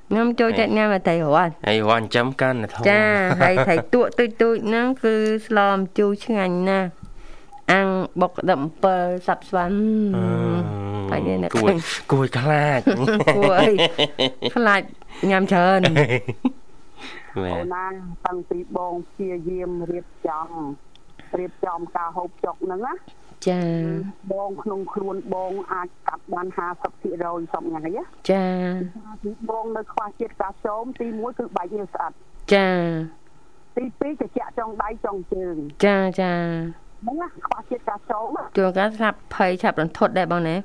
[0.10, 3.04] ខ្ញុំចូលចិត្តញ៉ាំត្រីរស់ហើយវ៉ាន់ចាំកាន់តែធំចា
[3.42, 5.16] ហើយត្រីទក់ទូចទូចហ្នឹងគឺ
[5.48, 6.90] ស្លអំជូរឆ្ងាញ់ណាស់
[7.72, 7.88] អាំង
[8.22, 9.78] បុកក្តឹបអំពិលសាប់ស្វាន់
[11.12, 11.74] បាញ់ឯអ្នកគួយ
[12.12, 12.80] គួយខ្លាច
[13.36, 13.72] គួរអី
[14.56, 14.82] ខ្លាច
[15.30, 16.08] ញ៉ាំច្រើនមែ
[17.36, 17.86] អូននណា
[18.26, 20.48] តាំងពីបងព្យាយាមរៀបចំ
[21.40, 22.94] រៀបចំការហូបចុកហ្នឹងណា
[23.48, 23.62] ចា
[24.34, 28.46] បងក្នុងខ្លួនបងអាចកាត់បាន50%សប្ថ្ងៃណាចា
[29.24, 32.12] ទីបងនៅខ្វះជាតិកាល់ស្យូមទី1គឺបែកញើសស្អិត
[32.54, 32.68] ចា
[33.78, 36.34] ទី2ត្រជាក់ចុងដៃចុងជើងចាចា
[37.04, 40.56] ហ្នឹងណាខ្វះជាតិកាល់ស្យូមណាជួនកាលស្លាប់ភ័យឆាប់រន្ធត់ដែរបងណា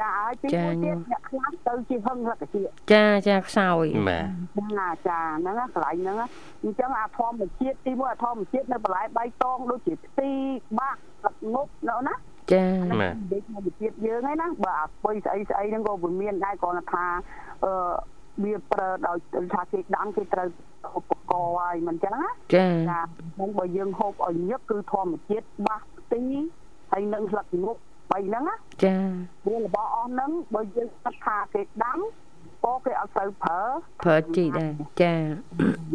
[0.00, 6.26] ចាហើយទីចា1ទៀតញោមអ្នកខ្លះទៅជាហឹងរកជាចាចាខ្សោយបាទហ្នឹងណាចាហ្នឹងណាកន្លែងហ្នឹងណា
[6.62, 10.30] អញ្ចឹងអាធម្មជាតិទី1អាធម្មជាតិនៅបន្លែបៃតងដូចជាផ្ទី
[10.78, 12.14] បាក់ទឹកងប់ណ៎ណា
[12.52, 12.64] ចា
[13.00, 17.04] បាទនិយាយធម្មជាតិយើងហ្នឹងណាបើអាពុយស្អីស្អីហ្នឹងក៏វាមានដែរគ្រាន់តែថា
[17.64, 17.72] អឺ
[18.44, 19.18] វាប្រើដោយ
[19.54, 20.48] ថាគេដាំគេត្រូវ
[20.98, 23.00] ឧបករណ៍ហើយមិនអញ្ចឹងណាចាចា
[23.36, 26.22] ហ្នឹងបើយើងហូបឲ្យញឹកគឺធម្មជាតិបាសផ្ទី
[26.92, 28.96] ហើយនឹងស្លឹកងប់ បីហ្នឹងណាចា
[29.46, 31.98] វារបស់អស់ហ្នឹងបើយើងគិតថាគេដាំ
[32.64, 33.60] ក៏គេអត់សូវប្រើ
[34.02, 35.14] ប្រើជីដែរចា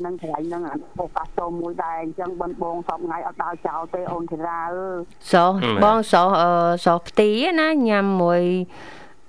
[0.06, 4.98] នឹងកន្លែងហ្នឹងអាអូកាសូមួយដែរអញ្ចឹងបិណ្ឌបងសពថ្ងៃអត់ដើរចោលទេអូនធីរ៉ាអើយ
[5.34, 5.52] សោះ
[5.84, 6.52] បងសោះអឺ
[6.86, 7.30] សោះផ្ទី
[7.62, 8.44] ណាញ៉ាំមួយ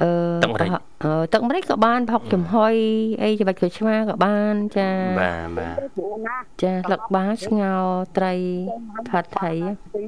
[0.02, 0.10] អឺ
[0.44, 0.70] ទឹកម្រេច
[1.04, 2.74] អឺទឹកម្រេចក៏បានផុកចំហុយ
[3.22, 8.34] អីច្បាច់ក្រូចឆ្មាក៏បានចាបាទបាទព្រោះណាចាស្លឹកបាស្ងោរត្រី
[9.08, 9.50] ផាត់ថៃ
[9.94, 10.02] ទី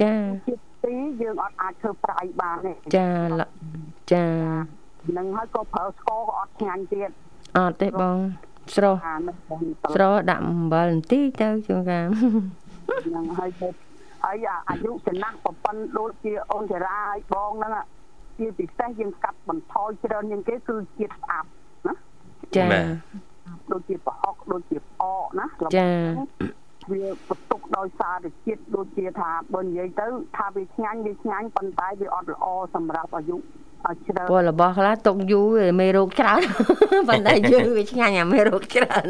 [0.00, 0.14] ចា
[0.48, 3.08] ជាតិ ទីយើងអត់អាចធ្វើប្រៃបានទេចា
[3.40, 3.52] លក់
[4.12, 4.26] ចា
[5.18, 7.10] នឹងហើយក៏ប្រើស្ករក៏អត់ឆ្ងាញ់ទៀត
[7.58, 8.16] អត់ទេបង
[8.74, 9.60] ស្រស់អានឹងបង
[9.94, 12.06] ស្រស់ដាក់អំបិលបន្តិចទៅជួនកាល
[13.16, 13.68] នឹងហើយទៅ
[14.24, 17.84] ហើយអាអាយុចំណាស់ប្រពន្ធដូចជាអូនចារាហើយបងហ្នឹងអា
[18.38, 21.48] ជាពិសេសយើងកាត់បន្ថយច្រើនជាងគេគឺជាតិស្អាប់
[21.86, 21.94] ណា
[22.56, 22.86] ចាបាទ
[23.72, 25.88] ដូចជាប្រហុកដូចជាផ្អកណាចា
[26.90, 36.40] វាបន្ទុកដោយសារតែជាតិដូចជាថាបើនិយាយទៅថាវាឆ្ងាញ់វាឆ្ងាញ់ប៉ុន្តែវាអត់ល្អសម្រាប់អាយុឲ្យច្រើនពលរបស់ខ្លះទុកយូរវាមេរោគច្រើន
[37.08, 39.06] ប៉ុន្តែយើងវាឆ្ងាញ់អាមេរោគច្រើន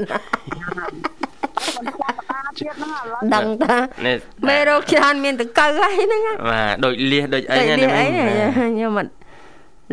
[1.77, 4.17] មិនខ្វះកតាទៀតហ្នឹងឥឡូវដឹងតានេះ
[4.49, 9.13] មេរោគច្រើនមានតកៅហើយហ្នឹងណាបាទដូចលៀសដូចអីតែណានេះអីមិញខ្ញុំអត់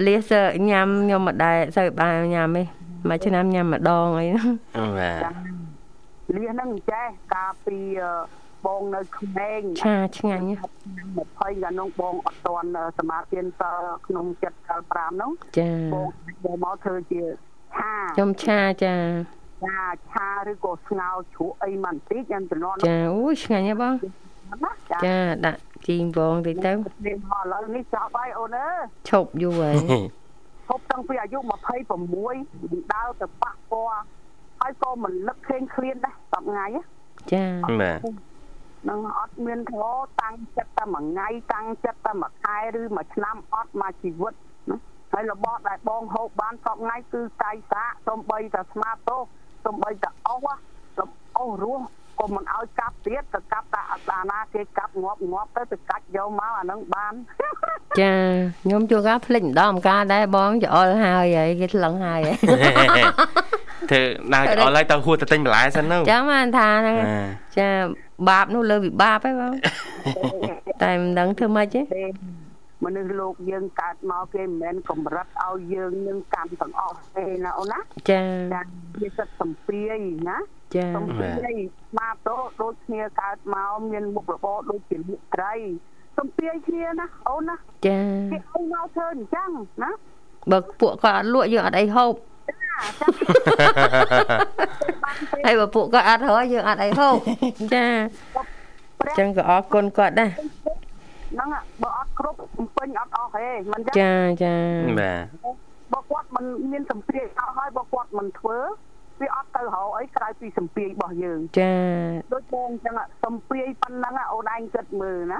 [0.05, 0.31] លៀស
[0.69, 2.63] ញ៉ាំខ្ញុំមិនដែរសូវបានញ៉ាំទេ
[3.09, 4.47] មួយឆ្នាំញ៉ាំម្ដងអីហ្នឹង
[4.99, 5.60] បាទណ
[6.35, 7.77] លៀសហ្នឹងចេះកាលពី
[8.65, 16.07] បងនៅក្មេងឆាឆ្ងាញ់20កាលនោះបងអត់តន់សមាធិសលក្នុងចិត្តកល5នោះចាបង
[16.43, 17.21] បងមកធ្វើជា
[17.75, 18.95] ឆាខ្ញុំឆាចា
[19.65, 19.79] ចា
[20.11, 23.93] ឆាឬក៏ស្ងោជ្រក់អីមិនតិចយ៉ាងចំណន់ចាអូយឆ្ងាញ់ហ៎បង
[25.05, 28.67] ចាដាក់ជីងបងតិចទៅនេះមកឥឡូវនេះចប់ហើយអូនអើ
[29.09, 29.75] ឈប់យូរហើយ
[30.67, 31.39] ឈប់តាំងពីអាយុ
[32.15, 33.99] 26ដើរទៅប៉ះពាល់
[34.61, 36.65] ហើយក៏មិនលឹកឃើញឃ្លានដែរ10ថ្ងៃ
[37.33, 37.43] ចា
[37.81, 37.99] បាទ
[38.89, 39.89] នឹងអត់មានធោ
[40.21, 44.33] តាំងចិត្តតែមួយថ្ងៃតាំងចិត្តតែមួយខែឬមួយឆ្នាំអត់មួយជីវិត
[44.69, 44.79] ណា
[45.13, 49.17] ហើយរបស់ដែលបងហូបបានសពថ្ងៃគឺកាយសាកសំបីតែស្មាតោ
[49.65, 50.59] សំបីតែអស់
[51.37, 51.85] អស់រស់
[52.19, 57.13] ក៏មិនឲ្យកាប់ទៀតទៅកាប់តែអតាណាគេកាប់ងាប់ងាប់ទៅទៅកាច់យកមកអានឹងបាន
[57.99, 58.13] ចា
[58.63, 62.21] ខ្ញុំជួការភ្លេចម្ដងម្កាលដែរបងច្អល់ហើយហើយគេថ្លឹងហើយ
[63.89, 64.01] ធ្វើ
[64.33, 66.97] ដល់ច្អល់ហើយទៅហួសទៅទិញបន្លែសិនទៅចាំបានថាហ្នឹង
[67.57, 67.67] ចា
[68.29, 69.53] បាបនោះលើវិបាបហើយបង
[70.83, 71.81] តែមិនដឹងធ្វើម៉េចទេ
[72.85, 78.21] មនុស្សលោកយើងកើតមកគេមិនមែនកម្រិតឲ្យយើងនឹងកម្មទាំងអស់ទេណាអូនណាចា
[78.53, 78.61] ចា
[79.01, 79.91] វាសិតសំពីយ
[80.29, 80.37] ណា
[80.75, 85.55] ចាសំពីយស្មាតោដូចគ្នាកើតមកមានមុខរបរដូចជាលៀកត្រី
[86.17, 87.55] សំពីយគ្នាណាអូនណា
[87.87, 87.99] ចា
[88.31, 89.49] គេឲ្យមកធ្វើអញ្ចឹង
[89.83, 89.91] ណា
[90.51, 92.11] បើពួកគាត់អត់លក់យើងអត់អីហូប
[95.45, 97.15] ហើយបើពួកគាត់អត់ហើយយើងអត់អីហូប
[97.73, 97.85] ចា
[98.99, 101.49] អញ្ចឹងក៏អរគុណគាត់ដែរហ្នឹង
[101.81, 102.37] បើអត់គ្រប់
[102.77, 104.13] ពេញអត់អស់ទេមិនចឹងចា
[104.43, 104.55] ចា
[104.99, 105.19] បាទ
[105.93, 108.57] បើគាត់មិនមានសម្ពាធអស់ហើយបើគាត់មិនធ្វើ
[109.21, 111.75] វាអត់ទៅរកអីក្រៅពីសម្ពាធរបស់យើងចា
[112.33, 115.39] ដូចបងអញ្ចឹងសម្ពាធប៉ុណ្ណឹងអូនឯងគិតមើលណា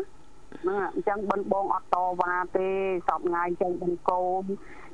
[0.60, 2.68] ហ្នឹងអញ្ចឹងបិណ្ឌបងអត់តវ៉ាទេ
[3.08, 4.44] សពថ្ងៃអញ្ចឹងបងកូន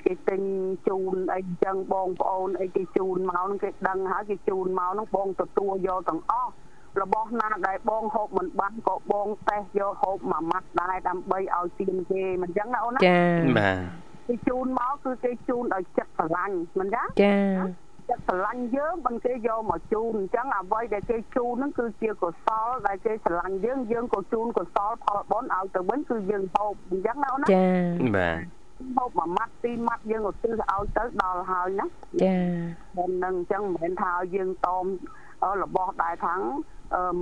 [0.06, 0.42] គេទិញ
[0.88, 6.52] ជូនអីអញ្ចឹងបងប្អូនអីគេជូនមកហ្នឹងគេដឹងហើយគេជូនមកហ្នឹងបងទទួលយកទាំងអស់
[7.02, 13.20] របស់ណាដែលបងហូបមិនបានក៏បងតេះយកហូបមួយម៉ាត់ដែរដើម្បីឲ្យទៀនគេមិនចឹងណាអូនណាចា
[13.60, 17.36] បាទគេជូនមកគឺគេជូនដោយចិត្តស្រឡាញ់មិនចឹងចា
[18.10, 27.66] ចិត្តស្រឡាញ់យើងមិនគេយកមកជូនអញ្ចឹងអ្វីដែលគេជូនហ្នឹងគឺជាកុសលដែលគេស្រឡាញ់យើងយើងក៏ជូនកុសលផលបុណ្យឲ្យទៅវិញគឺយើងហូបអញ្ចឹងណាអូនណាចា
[28.18, 28.40] បាទ
[28.98, 31.86] ហូបមួយម៉ាត់ពីរម៉ាត់យើងឧទ្ទិសឲ្យទៅដល់ហើយណា
[32.24, 32.38] ចា
[32.98, 34.86] មិននឹងអញ្ចឹងមិនមែនថាយើងតម
[35.64, 36.42] របស់ដែលខាង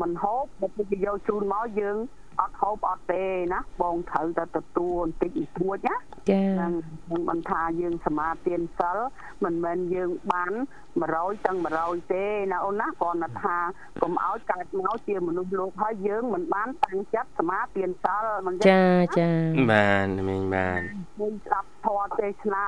[0.01, 1.97] មិនហូបបើគេយកជូនមកយើង
[2.39, 5.95] អត់ហូបអត់ទេណាបងត្រូវតែទទួលបន្តិចបន្តួចណា
[6.31, 6.73] ចានឹង
[7.11, 8.97] នឹងមិនថាយើងសមាទានសិល
[9.43, 10.51] មិនមែនយើងបាន
[10.97, 13.57] 100ទាំង100ទេណាអូនណាគ្រាន់តែថា
[14.01, 18.83] កុំឲ្យកើតមកជាមនុស្សលោកហើយយើងមិនបានតាំងចិត្តសមាទានសិលមិនចា
[19.19, 19.29] ចា
[19.71, 20.79] បានមីងបាន
[21.19, 22.65] យើងស្ដាប់ធម៌ទេសនា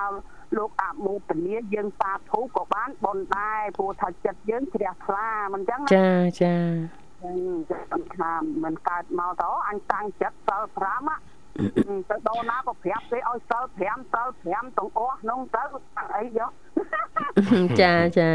[0.58, 6.10] លោកអមោទនាយើងសាធុក៏បានបនដែរព្រោះថាចិត្តយើងជ្រះថ្លាមិនចឹងចា
[6.42, 6.56] ចា
[7.24, 7.38] ចឹង
[7.92, 8.32] ចាំថា
[8.64, 15.64] មិនកើតមកតអញតាំងចិត្តសិល5ទៅដល់ណាក៏ប្រាប់គេឲ្យសិល5សិល5ទាំងអស់ក្នុងទៅ
[16.16, 16.52] អីយក
[17.82, 18.32] ចាចា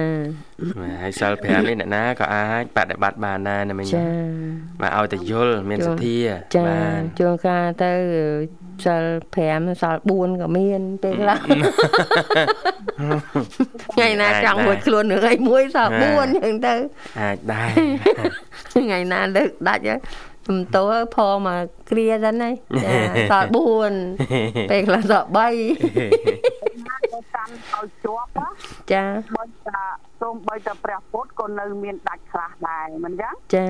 [1.02, 4.06] ហើយសិល5នេះអ្នកណាក៏អាចបដិបត្តិបានដែរណាមិញចា
[4.80, 6.18] បាទឲ្យតែយល់មានសទ្ធា
[6.56, 6.66] ចា
[7.18, 7.92] ជួនកាលទៅ
[8.86, 9.02] សិល
[9.42, 11.38] 5សិល4ក៏មានពេលខ្លះ
[13.92, 16.74] ថ្ងៃណាចង់មួយខ្លួននឹងអីមួយសិល4អញ្ចឹងទៅ
[17.20, 17.70] អាចដែរ
[18.74, 19.84] ថ្ងៃណាលើកដាច់
[20.48, 20.84] សំតោ
[21.16, 22.54] ផងមកគ្រាសិនហើយ
[22.84, 22.92] ចា
[23.30, 23.48] សល់
[24.08, 25.46] 4ពេលខ្លះសល់3កា
[27.46, 28.28] ន់ឲ្យជាប់
[28.92, 29.04] ចា
[29.34, 29.80] បើថា
[30.22, 33.68] សូមបីតែព្រះពុទ្ធក៏នៅមានដាច់ខ្លះដែរមិនចឹងចា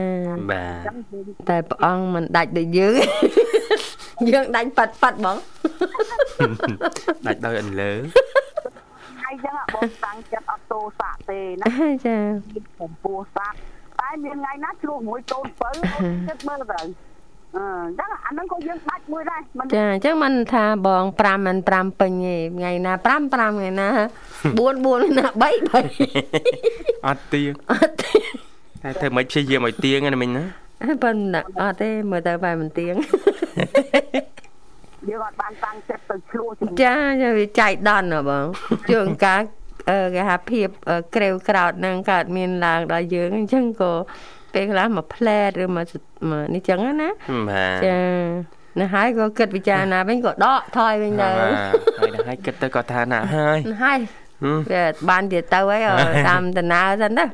[0.51, 2.95] បាទតែព្រះអង្គមិនដាច់ដូចយើង
[4.33, 5.37] យើងដាច់ប៉ាត់ប៉ាត់បង
[7.27, 7.93] ដាច់ដោយអន្លើ
[9.23, 11.67] ហើយចឹងបងតាំងចិត្តអត់ទោសៈទេណា
[12.07, 12.17] ចា
[12.81, 13.59] ចំពោះសត្វ
[14.01, 15.71] តែមានថ្ងៃណាឆ្លោះមួយកូនបើ
[16.29, 16.81] ចិត្តមើលទៅ
[17.57, 17.65] អឺ
[17.99, 23.89] ចឹងអាហ្នឹងក៏យើងដាច់មួយដែរមិនចាអញ្ចឹងមិនថាបង5មិន5ពេញទេថ្ងៃណា5 5ថ្ងៃណា
[24.59, 28.23] 4 4ណា3 3អត់ទៀងអត់ទៀង
[28.83, 30.45] តែធ្វើមិនព្យាយាមឲ្យទៀងណាមិញណា
[31.03, 32.95] ប៉ុន្តែអត់ទេមើលទៅបែបមិនទៀង
[35.09, 36.49] យើងអត់បានតាំងចិត្តទៅឆ្លោះ
[36.83, 38.47] ចាវាចៃដន្យហ៎បង
[38.91, 39.43] ជួនកាល
[40.15, 40.69] គេថាភាព
[41.15, 43.93] ក្រេវក្រោតនឹងកើតមានឡើងដល់យើងអញ្ចឹងក៏
[44.55, 45.85] ពេលខ្លះមកផ្លែតឬមក
[46.55, 47.11] នេះចឹងណា
[47.87, 47.99] ចា
[48.81, 53.99] ណាហើយក៏គិតពិចារណាវិញក៏ដកថយវិញទៅហើយហើយគិតទៅក៏ថាណាហើយហើយ
[54.71, 55.83] វាបានទៀតទៅហើយ
[56.29, 57.25] តាមដំណើរសិនណា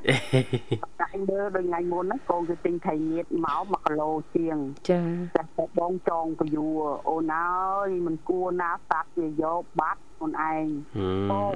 [1.02, 4.56] តែមើលដូចថ្ងៃមុនហ្នឹងកូនគឺទិញថៃញៀតមក1គីឡូជាង
[4.90, 5.00] ចា
[5.36, 10.64] តែបងចងពយួរអូនអើយមិនគួរណាស្ដាប់វាយកបាត់ខ្លួនឯង
[11.30, 11.50] បង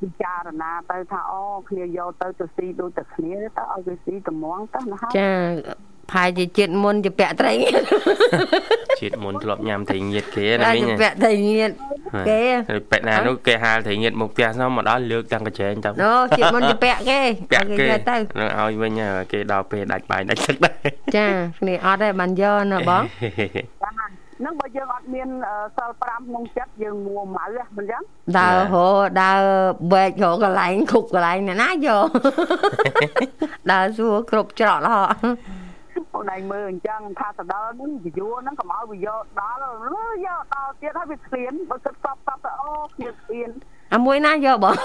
[0.00, 5.30] ពិចារណាទៅថាអូគ្នាយកទៅទៅស៊ីដូចតែគ្នាទៅឲ្យវាស៊ីត្មងទៅណាចា
[6.12, 7.82] ផាយជាជាតិមុនជាពាក់ត្រីងៀត
[9.00, 11.70] ជាតិមុនធ្លាប់ញ៉ាំត្រីងៀតគេណាមីងពាក់ត្រីងៀត
[12.28, 12.40] គេ
[12.90, 17.20] ពេកណានោះគេហាលត្រីងៀតមកផ្ទះនោះមកដល់លើកតាំងកញ្ចែងទៅអូជាតិមុនជាពាក់គេ
[17.50, 18.92] ពាក់គេទៅនឹងឲ្យវិញ
[19.32, 20.76] គេដល់ពេលដាច់បាយដាច់ទឹកដែរ
[21.16, 21.26] ចា
[21.58, 23.02] គ្នាអត់ទេបានយកណាបង
[24.40, 25.28] ហ្នឹងបើយើងអត់មាន
[25.76, 27.46] សិល5ក្នុងចិត្តយើងមួម៉ៅ
[27.76, 28.02] មិនចឹង
[28.38, 28.86] ដើរហោ
[29.22, 29.40] ដើរ
[29.92, 32.06] បែករកកន្លែងគ្រប់កន្លែងណាណាយក
[33.72, 34.88] ដើរសួរគ្រប់ច្រករ
[36.12, 39.58] ហូតអូនឯងមើលអញ្ចឹងថាទៅដល់ហ្នឹងវាយួរហ្នឹងកុំឲ្យវាយកដល់
[40.26, 43.50] យកដល់ទៀតហើយវាឃ្លានបើគិតសពសពទៅអូឃ្លានឃ្លាន
[43.94, 44.76] អាមួយណាយកបង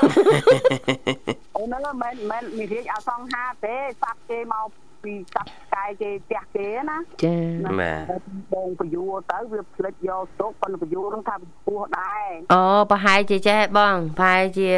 [1.58, 4.68] អូនហ្នឹងមិនមិនមានរៀបអសង្ហាទេសាប់គេមក
[5.04, 7.36] ពីកាប់កាយគេផ្ទះគេណាចា
[7.80, 8.22] បាទ
[8.54, 11.36] បងបយួរទៅវាផ្លិចយកទុកប៉ុន្តែបយួរហ្នឹងថា
[11.68, 14.70] ពោះដែរអូប្រហែលជាចេះបងប្រហែលជា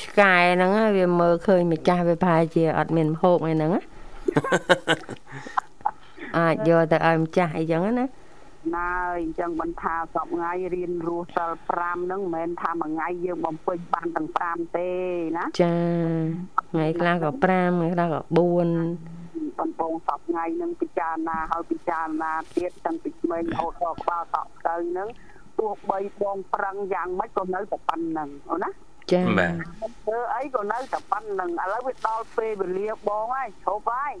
[0.00, 3.82] ឆ្កែហ្នឹងវាមើលឃើញម្ចាស់វាប្រហែលជាអត់មានហូបអីហ្នឹងណា
[6.36, 8.88] អាចយកទៅឲ្យម្ចាស់អីចឹងណាណា
[9.18, 14.90] អញ្ចឹងមិនថាសពថ្ងៃរៀនរស់សិល5ហ្នឹងមិនមែនថាមួយថ្ងៃយើងបំពេញបានទាំង5ទេ
[15.38, 15.74] ណាចា
[16.70, 18.38] ថ្ងៃខ្លះក៏5ថ្ងៃខ្លះក៏4ប
[19.68, 25.08] ងបងសពថ្ងៃនឹងពិចារណាហើយពិចារណាទៀតតាំងពីក្មេងរហូតដល់ក្បាលតក់ទៅហ្នឹង
[25.58, 28.70] ទោះបីបងប្រឹងយ៉ាងម៉េចក៏នៅតែប៉ុណ្្នឹងអូនណា
[29.12, 29.52] ចាបាទ
[30.04, 34.12] ធ្វើអីក៏នៅតែប៉ុណ្្នឹងឥឡូវវាដល់ពេលវេលាបងហើយឈប់ហើយ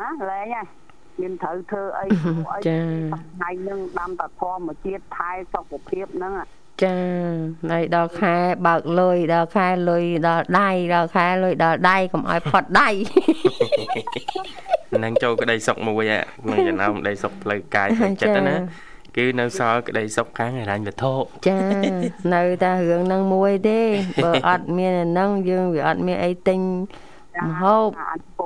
[0.00, 0.66] ណាលែងហើយ
[1.20, 2.06] មានត្រូវធ្វើអី
[2.52, 6.32] អីថ្ងៃនឹងដាំតែធម្មជាតិថែសុខភាពហ្នឹង
[6.82, 6.96] ចា
[7.70, 8.34] ហើយដល់ខែ
[8.66, 12.88] បើកលុយដល់ខែលុយដល់ដៃដល់ខែលុយដល់ដៃកុំឲ្យផុតដៃ
[15.04, 16.04] នឹងចូលក្តីសុខមួយ
[16.44, 18.56] ក្នុងចំណោមក្តីសុខផ្លូវកាយផ្លូវចិត្តណា
[19.16, 21.12] គឺនៅសល់ក្តីសុខខាងហិរញ្ញវត្ថុ
[21.48, 21.60] ចា
[22.34, 23.80] នៅតែរឿងហ្នឹងមួយទេ
[24.24, 26.60] បើអត់មានអាហ្នឹងយើងវាអត់មានអីទិញ
[27.48, 27.88] មហូប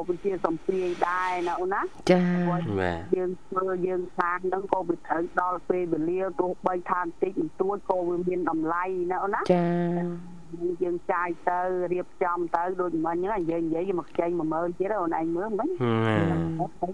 [0.03, 2.23] អាចពោលជាសំភារដែរណាអូនណាចា
[3.17, 9.67] យើងធ្វើយើងសាងនឹងក៏វាត្រូវដល់ពេលវេលាទោះបីថាបន្តិចបន្តួចក៏វាមានតម្លៃណាអូនណាចា
[10.83, 11.61] យើងចាយទៅ
[11.93, 15.69] រៀបចំទៅដូចមិញហ្នឹងយើងនិយាយមកខ្ចី10000ទៀតអូនឯងមើលមិញ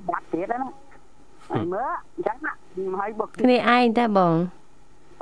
[0.08, 0.70] បាត់ទៀតណា
[1.50, 2.52] ហើយមើលអញ្ចឹងណា
[3.00, 4.36] ហើយបើគ្នាឯងតែបង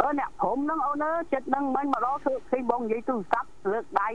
[0.01, 4.09] អឺអ្នកព្រមហ្នឹងអូនអើចិត្តហ្នឹងមិញមកដល់ធ្វើឃើញបងនិយាយទូរស័ព្ទលើកដៃ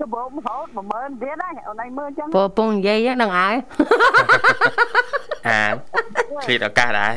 [0.00, 3.54] ច្បងហូត10000ទៀតហើយអូនឯងមើលអញ្ចឹងពពងនិយាយហ្នឹងហើយ
[5.48, 5.62] អា
[6.44, 7.12] ឆ្លៀតឱកាសដែរ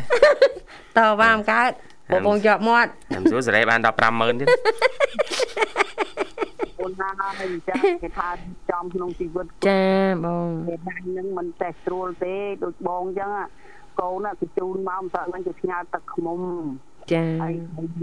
[0.97, 1.71] តវ៉ាមកើត
[2.11, 4.47] ពពងជាប់មាត់ខ្ញុំសួរសេរីបានដល់50000ទៀត
[6.79, 8.29] អូនណាហើយអញ្ចឹងគេថា
[8.69, 9.83] ចំក្នុងជីវិតចា
[10.25, 13.29] បងគេដាច់នឹងមិនតែស្រួលទេដូចបងអញ្ចឹង
[13.99, 16.39] កូនគេជូនមកមិនស្អាតមិនគេផ្ញើទឹកខ្មុំ
[17.11, 17.53] ចាហើយ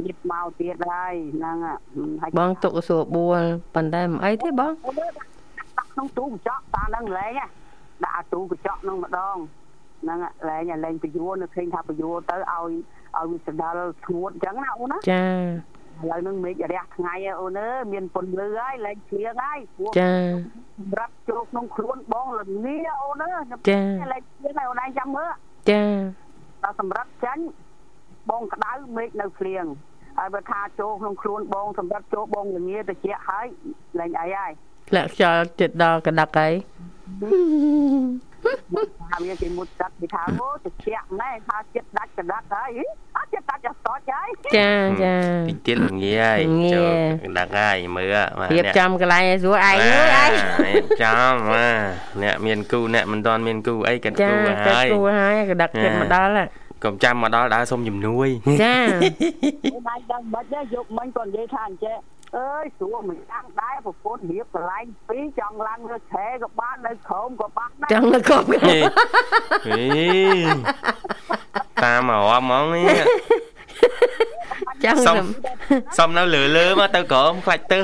[0.05, 1.57] ញៀបមកទៀតហើយហ្នឹង
[2.21, 3.43] ហើយបងទុកសួរបួល
[3.75, 7.41] ប៉ុន្តែមិនអីទេបងដាក់ក្នុងទូកញ្ចក់តាហ្នឹងលែង
[8.05, 9.37] ដាក់ទូកញ្ចក់ហ្នឹងម្ដង
[10.03, 12.73] ហ្នឹងលែងលែងពយួរនៅឃើញថាពយួរទៅឲ្យ
[13.17, 15.25] ឲ្យវាស្ដាល់ស្ងួតអញ្ចឹងណាអូនណាចា
[16.03, 19.59] ឥឡូវនឹងមេឃរះថ្ងៃអូនអើយមានពន្លឺហើយលែងជ្រៀងហើយ
[19.99, 20.13] ចា
[20.79, 23.81] សម្រាប់ចូលក្នុងខ្លួនបងលងាអូនអើយចា
[24.13, 25.31] លែងជ្រៀងហើយអូនឯងចាំមើល
[25.71, 25.83] ចា
[26.63, 27.43] ដល់សម្រាប់ចាញ់
[28.31, 29.65] បងក្តៅមេឃនៅភ្លៀង
[30.19, 33.47] ហើយបើថាចូលក្នុងខ្លួនបងសម្រាប់ចូលបងលងាតិចហើយ
[33.99, 34.53] លែងអីហើយ
[34.89, 36.53] ធ្លាក់ខ្យល់ចិត្តដល់កដឹកហើយ
[39.11, 40.89] ថាវាគេមុតទឹកគេថាអូតិច
[41.21, 42.71] ណែថាចិត្តដាច់កដឹកហើយ
[43.17, 45.17] អត់ចិត្តដាច់ចស្តចហើយចាចា
[45.49, 46.39] តិចទៀតល្ងាហើយ
[46.75, 46.93] ចូល
[47.25, 48.17] កដឹកហើយមើល
[48.55, 50.31] រៀបចំកន្លែងឲ្យស្រួលឯងអើយ
[50.67, 56.49] រៀបចំបាទអ្នកមានគូអ្នកមិនទាន់មានគូអីកាត់គូហើយកាត់គូហើយកដឹកចិត្តមកដល់ហើយ
[56.85, 58.29] កុំចាំមកដល់ដើរសុំជំនួយ
[58.63, 58.77] ចា
[59.89, 61.97] មិនដឹងមិនទេយកមិញគាត់និយាយថាអញ្ចេះ
[62.37, 68.79] អើយស្រួលមិនចាំដែរប្រពន្ធរៀបកន្លែងពីរចង់ឡើងលើឆែក៏បាននៅក្រោមក៏បានដែរចង់នៅក្រោមហេ
[71.83, 73.03] តាមមកហ្មងនេះ
[74.85, 75.17] ចង់សុំ
[75.99, 77.79] សុំនៅលើលើមកទៅក្រោមខ្លាច់ទៅ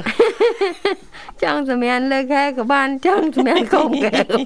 [1.43, 4.43] ចង់សម្រានលើខែក៏បានចង់សម្រានក្រោមកែនិ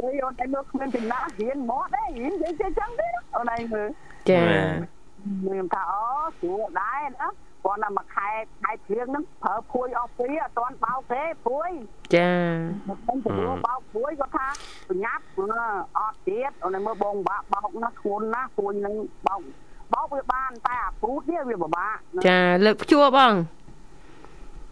[0.00, 3.88] យាយអូនឯងមើលគ្មានចំណាស់រៀនមកដែររៀននិយាយចឹងទេអូនឯងមើល
[4.30, 6.04] ចាខ្ញុំថាអូ
[6.38, 7.28] ស្រួលដែរណា
[7.64, 8.28] គាត់ណាមួយខែ
[8.62, 11.70] ខែព្រៀងហ្នឹងប្រើភួយអស់ពីអត់ទាន់បោកទេភួយ
[12.14, 12.30] ចា
[12.88, 13.30] មកខ្ញុំទៅ
[13.66, 14.46] បោកភួយគាត់ថា
[14.88, 15.22] បញ្ញាប់
[15.98, 18.94] អត់ទៀតអូនមើលបងបាក់បោកណាធ្ងន់ណាភួយនឹង
[19.26, 19.40] បោក
[19.94, 21.96] បោកវាបាន តែអាព្រូតនេះវាពិបាក
[22.28, 23.32] ចាលើកព្យួរបង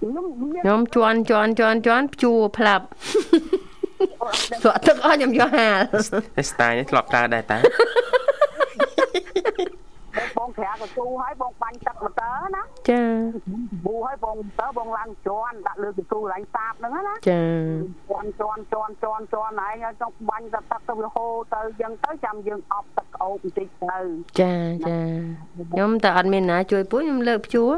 [0.00, 2.84] ខ្ញុំមានខ្ញុំជន់ជន់ជន់ជន់ព្យួរផ្លាប់
[4.62, 5.80] ស្រក់ទឹកអស់ខ្ញុំយកហាល
[6.36, 7.58] តែស្ទាយនេះធ្លាប់ប្រើដែរតា
[10.38, 13.02] បងក្រាកស៊ូហើយបងបាញ់ទឹកម៉ូទ័រណាចា
[13.86, 17.40] ប៊ូហើយបងតើបងឡើងជន់ដាក់លើកស៊ូឡើងសាបហ្នឹងណាចា
[18.10, 23.98] ជន់ជន់ជន់ជន់ជន់ឯងចង់បាញ់ទឹកទឹកទៅវាហូរទៅអញ្ចឹងទៅចាំយើងអប់ទឹកក្អូបបន្តិចទៅ
[24.40, 24.52] ចា
[24.88, 24.98] ចា
[25.72, 27.72] ខ្ញុំតែអត់មានណាជួយពួកខ្ញុំលើកព្យួរ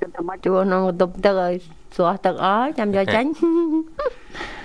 [0.00, 1.54] គិតតែមកព្យួរក្នុងបន្ទប់ទឹកឲ្យ
[1.96, 3.30] ស្រស់ទឹកអស់ចាំយកចាញ់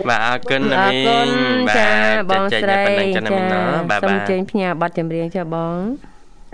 [0.09, 1.89] បាទអរគុណណាអរមីគុណងចា
[2.30, 5.78] បងចែកស្រីតែប៉ុណ្្នឹងចាណាមីងណាបាទសូមបាទចេញផ្ញើប័ណ្ណចម្រៀងចាបង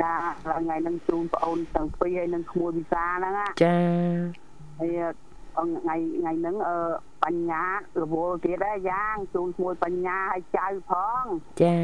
[0.01, 0.13] ចា
[0.45, 3.77] ហើយថ្ងៃហ្នឹងជូនបងអូនទាំងពីរហើយនឹងក្មួយវិសាហ្នឹងណាចា
[4.79, 4.99] ហើយ
[5.55, 6.77] ថ្ងៃថ្ងៃហ្នឹងអឺ
[7.23, 7.63] បញ្ញា
[8.01, 11.23] រវល់ទៀតដែរយ៉ាងជូនក្មួយបញ្ញាឲ្យចៅផង
[11.61, 11.75] ចា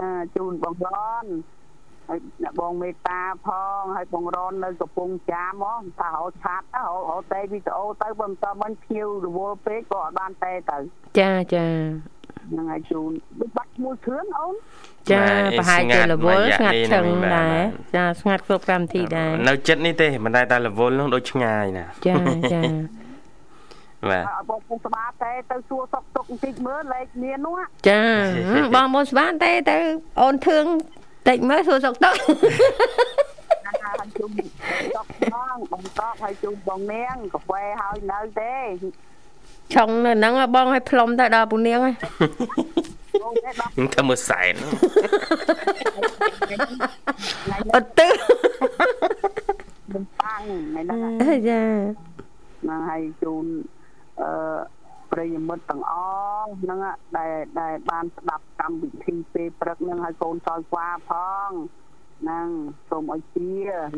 [0.00, 0.88] អឺជូនបងរ
[1.24, 1.26] ន
[2.08, 10.78] ហើយអ្នកបងមេតាផងហើយបងរននៅកំពង់ចាមហ្មងថារត់ឆាតទៅរត់តែវីដេអូទៅបើមិនតមិនភៀវរវល់ពេកក៏អត់បានតែទៅ
[11.18, 11.66] ចាចា
[12.50, 13.10] ហ្នឹងហើយជូន
[13.40, 14.54] ដូចបាត់ មួយគ្រឿងអូន
[15.10, 15.22] ចា
[15.58, 22.14] ប្រហែលជារវល់ស្ស្ងាងាត់ត់មួយរយៈឈឹងនេះណាដែរបាទចាស្ងាត់គ្រប់កម្មវិធីដែរនៅចិត្តនេះទេមិនតែតែរវល់នោះដូចឆ្ងាយណាចា
[22.52, 22.62] ចា
[24.10, 28.02] បាទឲ្យបងពុកស្បាតែទៅសួរសុកទុកបន្តិចមើលលេខមាននោះហ่ะចា
[28.76, 29.78] បងមកស្បានទេទៅ
[30.20, 30.64] អូនធឿង
[31.28, 32.14] តិចមើលសួរសុកទឹក
[33.84, 34.30] ហើយជូន
[34.94, 38.54] សុកផងបងតបហើយជូនបងនាងកាហ្វេហើយនៅទេ
[39.74, 41.94] ឆុងនៅហ្នឹងបងឲ្យផ្លុំទៅដល់ពូនាងហើយ
[43.22, 44.54] បងទេដល់ខ្ញុំធ្វើមើលសែន
[46.44, 48.08] ថ្ងៃអត់ទៅ
[49.92, 51.60] នឹងតាំងថ្ងៃហ្នឹងហ่ะចា
[52.62, 53.44] ហ្នឹងហើយជូន
[54.20, 54.30] អឺ
[55.12, 55.92] ប្រិយមិត្តទាំងអ
[56.40, 61.12] ស់ហ្នឹងហ่ะដែលដែលបានស្ដាប់កម្មវិធីពេលព្រឹកហ្នឹងហើយកូនសោយស្វាផ
[61.48, 61.50] ង
[62.22, 62.48] ហ្នឹង
[62.90, 63.50] សូមឲ្យជា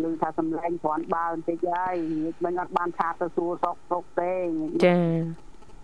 [0.03, 4.35] ឮថាសំឡេងគ្រាន់បើបន្តិចហើយនិយាយមិនអត់បានថាទៅសួរសុកទុកទេ
[4.85, 4.97] ចា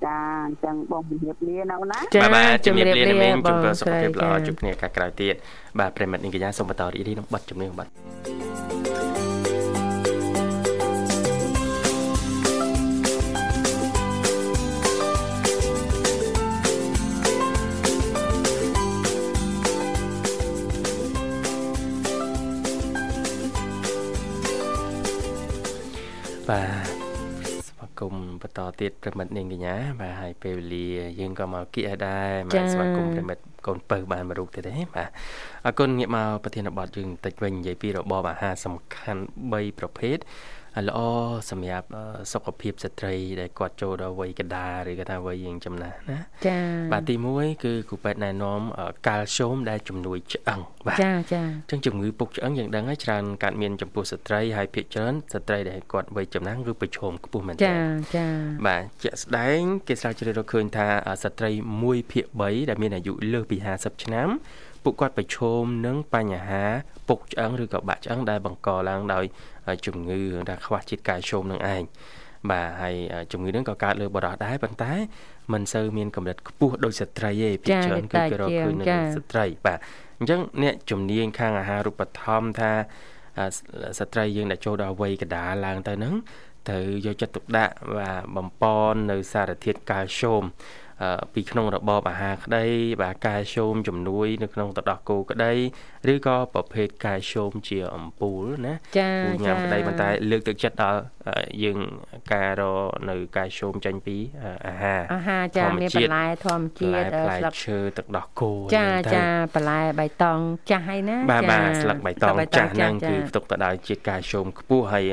[0.04, 0.16] ចា
[0.46, 5.34] អញ្ចឹងបងជំរាបលានៅណាចាបាទបាទជំរាបលាណាមីងបជូងនពរសុខភាពល្អស្រីជួបគ្នាឱកាសក្រោយទៀត
[5.78, 7.92] បាទប្រិមត្តនាងកញ្ញាសូមបន្តរីករាយនឹងប័ណ្ណជំនឿប័ណ្ណ
[26.48, 26.95] បាទស្វា
[28.00, 30.88] គមន៍បន្តទៀតប្រិមិត្តនាងកញ្ញាបាទហើយពេលវេលា
[31.20, 35.08] យើងក៏មកគៀកឲ្យដែរមកស្វាគមន៍ប្រិមិត្តកូនពៅបានមួយរូបទៀតទេបាទ
[35.66, 40.18] អរគុណងាកមកប្រធានបទយើងបន្តិចវិញនិយាយពីរបបអាហារសំខាន់3ប្រភេទ
[40.88, 40.98] ល្អ
[41.50, 42.02] សម្រាប់អឺ
[42.32, 46.58] សុខភាពស្ត្រីដែលគាត់ចូលដល់វ័យកណ្ដាលឬក៏ថាវ័យយើងចំណាស់ណាចា
[46.92, 58.26] បាទទី1គឺគ្រូពេទ្យណែនាំអឺកាល់ស្យូមដែលជំនួយឆ្អឹងបាទចាចាអញ្ចឹងជំងឺពុកឆ្អឹងយើងដឹងហើយច្រើនកើតមានចំពោះស្ត្រីហើយភាគច្រើនស្ត្រីដែលគាត់វ័យចំណាស់គឺប្រឈមខ្ពស់មែនទែចានចា
[58.66, 60.86] បាទជាក់ស្ដែងគេស្រាវជ្រាវរកឃើញថា
[61.22, 61.50] ស្ត្រី
[61.82, 64.28] 1ភាគ3ដែលមានអាយុលើសពី50ឆ្នាំ
[64.84, 66.64] ពួកគាត់ប្រឈមនឹងបញ្ហា
[67.08, 69.24] ពុកឆ្អឹងឬក៏បាក់ឆ្អឹងដែលបង្កឡើងដោយ
[69.86, 71.82] ជំងឺរឿងថាខ្វះជាតិកាល់ស្យូមនឹងឯង
[72.50, 72.94] បាទហើយ
[73.32, 74.92] ជំងឺហ្នឹងក៏កើតលើបុរសដែរប៉ុន្តែ
[75.52, 79.78] มันសូវមានកម្រិតខ្ពស់ដូចស្ត្រីទេភាគច្រើនគឺគេរកឃើញនៅលើស្ត្រីបាទ
[80.18, 82.70] អញ្ចឹងអ្នកជំនាញខាងអាហារូបត្ថម្ភថា
[83.98, 86.14] ស្ត្រីយើងដែលចូលដល់វ័យកណ្ដាលឡើងទៅហ្នឹង
[86.68, 90.42] ត្រូវយកចិត្តទុកដាក់បាទបំពន់នៅសារធាតុកាល់ស្យូម
[91.34, 92.64] ពីក្នុងរបបអាហារក្តី
[93.02, 95.52] បាទកាល់ស្យូមជំនួយ នៅក្នុងទឹកដោះគោក្តី
[96.12, 101.00] ឬក៏ប្រភេទកាល់ស្យូមជាអំពូលណាចាពូញ៉ាំក្តីប៉ុន្តែលើកទឹកចិត្តដល់
[101.64, 101.78] យើង
[102.32, 102.62] ការរ
[103.10, 104.16] នៅកាល់ស្យូមចេញពី
[104.68, 110.38] អាហារអាហារចាមានបន្លែធម្មជាតិផ្លែស្លឹកឈើទឹកដោះគោចាចាបន្លែបៃតង
[110.70, 115.04] ចាស់ហើយណាបាទបាទស្លឹកបៃតងចាស់ហ្នឹងចាគឺផ្ទុកទៅដោយជាតិកាល់ស្យូមខ្ពស់ហើយ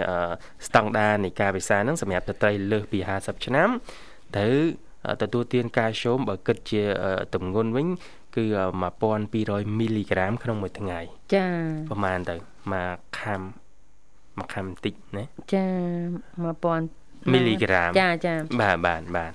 [0.67, 3.69] ស្តង់ដារនៃការពិសាហ្នឹងសម្រាប់ស្ត្រីលើសពី50ឆ្នាំ
[4.37, 4.57] ត្រូវ
[5.21, 6.81] ទទួលទានកាល់ស្យូមបើគិតជា
[7.33, 7.87] ទម្ងន់វិញ
[8.35, 8.43] គឺ
[9.11, 10.99] 1200មីលីក្រាម ក្នុងមួយថ្ងៃ
[11.35, 11.47] ចា
[11.89, 12.35] ប្រហែលទៅ
[12.73, 12.89] មួយ
[13.19, 13.41] ខាំ
[14.37, 15.23] មួយខាំតិចណា
[15.53, 15.65] ចា
[16.47, 19.33] 1000មីលីក្រាមចាចាបាទបាទបាទ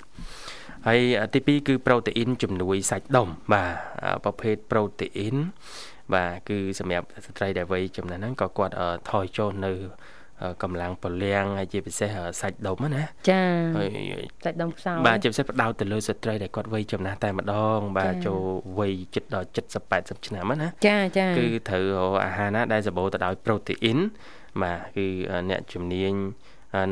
[0.87, 1.01] ហើយ
[1.33, 3.73] ទី2គឺប្រូតេអ៊ីនជំនួយសាច់ដុំបាទ
[4.25, 5.37] ប្រភេទប្រូតេអ៊ីន
[6.15, 8.75] បាទគឺសម្រាប់ស្ត្រីដែលវ័យចំណាស់ហ្នឹងក៏គាត់
[9.11, 9.73] ថយចូលនៅ
[10.63, 12.11] កម្លាំងពលំហើយជាពិសេស
[12.41, 13.43] សាច់ដុំណាចា
[13.77, 13.89] ហើយ
[14.45, 18.41] សាច់ដុំខ្សោយបាទជាពិសេសផ្ដោតទៅលើស្ត្រីដែលគាត់វ័យចំណាស់តែម្ដង បាទចូល
[18.79, 23.99] វ័យជិតដល់70 80ឆ្នាំណាចាចាគឺត្រូវរកអាហារណាដែលសម្បូរទៅដោយប្រូតេអ៊ីន
[24.63, 25.07] បាទគឺ
[25.51, 26.15] អ្នកជំនាញ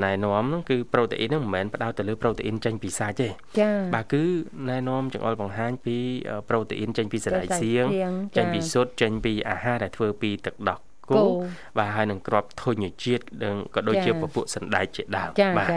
[0.05, 3.29] ណែនាំហ្នឹងគឺប្រូតេអ៊ីនហ្នឹងមិនមែនផ្ដោតទៅលើប្រូតេអ៊ីនចេញពីសាច់ទេ
[3.61, 4.23] ចាបាទគឺ
[4.71, 5.97] ណែនាំចង្អុលបង្ហាញពី
[6.49, 10.79] ប្រូតេអ៊ីនចេញពីសណ្តែកសៀងចាចេញពីស៊ុតចេញពីអាហារដែលធ្វើពីទឹកដោះ
[11.11, 11.23] គោ
[11.79, 15.69] បាទហើយនឹងក្របធញ្ញជាតិនិងក៏ដូចជាពពួកសណ្ដែកជាដើមបាទ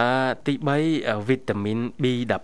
[0.00, 0.08] អឺ
[0.46, 0.54] ទី
[0.90, 2.34] 3វីតាមីន B12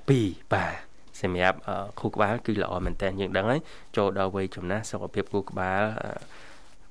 [0.53, 0.75] បាទ
[1.23, 1.59] សម្រាប់
[2.01, 3.61] ខួរក្បាលគឺល្អមែនតើយើងដឹងហើយ
[3.97, 5.83] ចូលដល់វ័យចំណាស់សុខភាពខួរក្បាល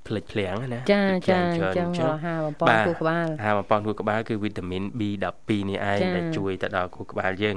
[0.08, 1.40] ផ្លិចភ្លាំងណាចាចា
[1.78, 7.56] ចឹងរហាបំពន់ខួរក្បាលហាបំពន់ខួរក្បាលគឺវីតាមីន B12 នេះឯងដែលជួយទៅដល់ខួរក្បាលយើង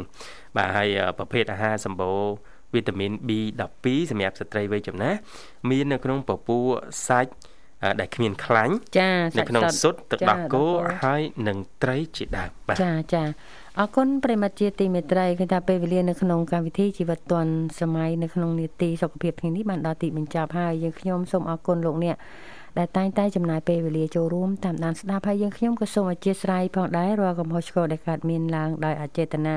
[0.56, 0.88] បាទហើយ
[1.18, 2.20] ប្រភេទអាហារសម្បូរ
[2.74, 5.18] វីតាមីន B12 សម្រាប់ស្ត្រីវ័យចំណាស់
[5.70, 6.62] មាននៅក្នុងពពុះ
[7.08, 7.32] សាច់
[8.00, 8.74] ដែលគ្មានខ្លាញ់
[9.38, 10.64] នៅក្នុងស៊ុតទឹកដោះគោ
[11.02, 13.24] ហើយនឹងត្រីជាដើមបាទចាចា
[13.80, 17.48] អរគុណប្រិមត្តជាទីមេត្រីគឺថាពេលវេលានៅក្នុងកម្មវិធីជីវិតឌွန်
[17.80, 22.16] សម័យនៅក្នុងនីតិសុខភាពថ្ងៃនេះបានដល់ទីបញ្ចប់ហើយយើងខ្ញុំសូមអរគុណលោកអ្នក
[22.78, 29.56] ដែលតែងតែចំណាយពេលវេលាចូលរួមតាមដានស្ដាប់ហើយយើងខ្ញុំក៏សូមអធិស្ឋានផងដែររាល់កំហុសឆ្គងដែលកើតមានឡើងដោយអចេតនា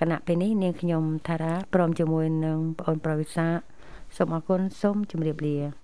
[0.00, 3.46] គណៈពេលនេះនាងខ្ញុំថារាព្រមជាមួយនឹងបងប្អូនប្រវិសា
[4.16, 5.79] សូមអរគុណសូមជម្រាបលា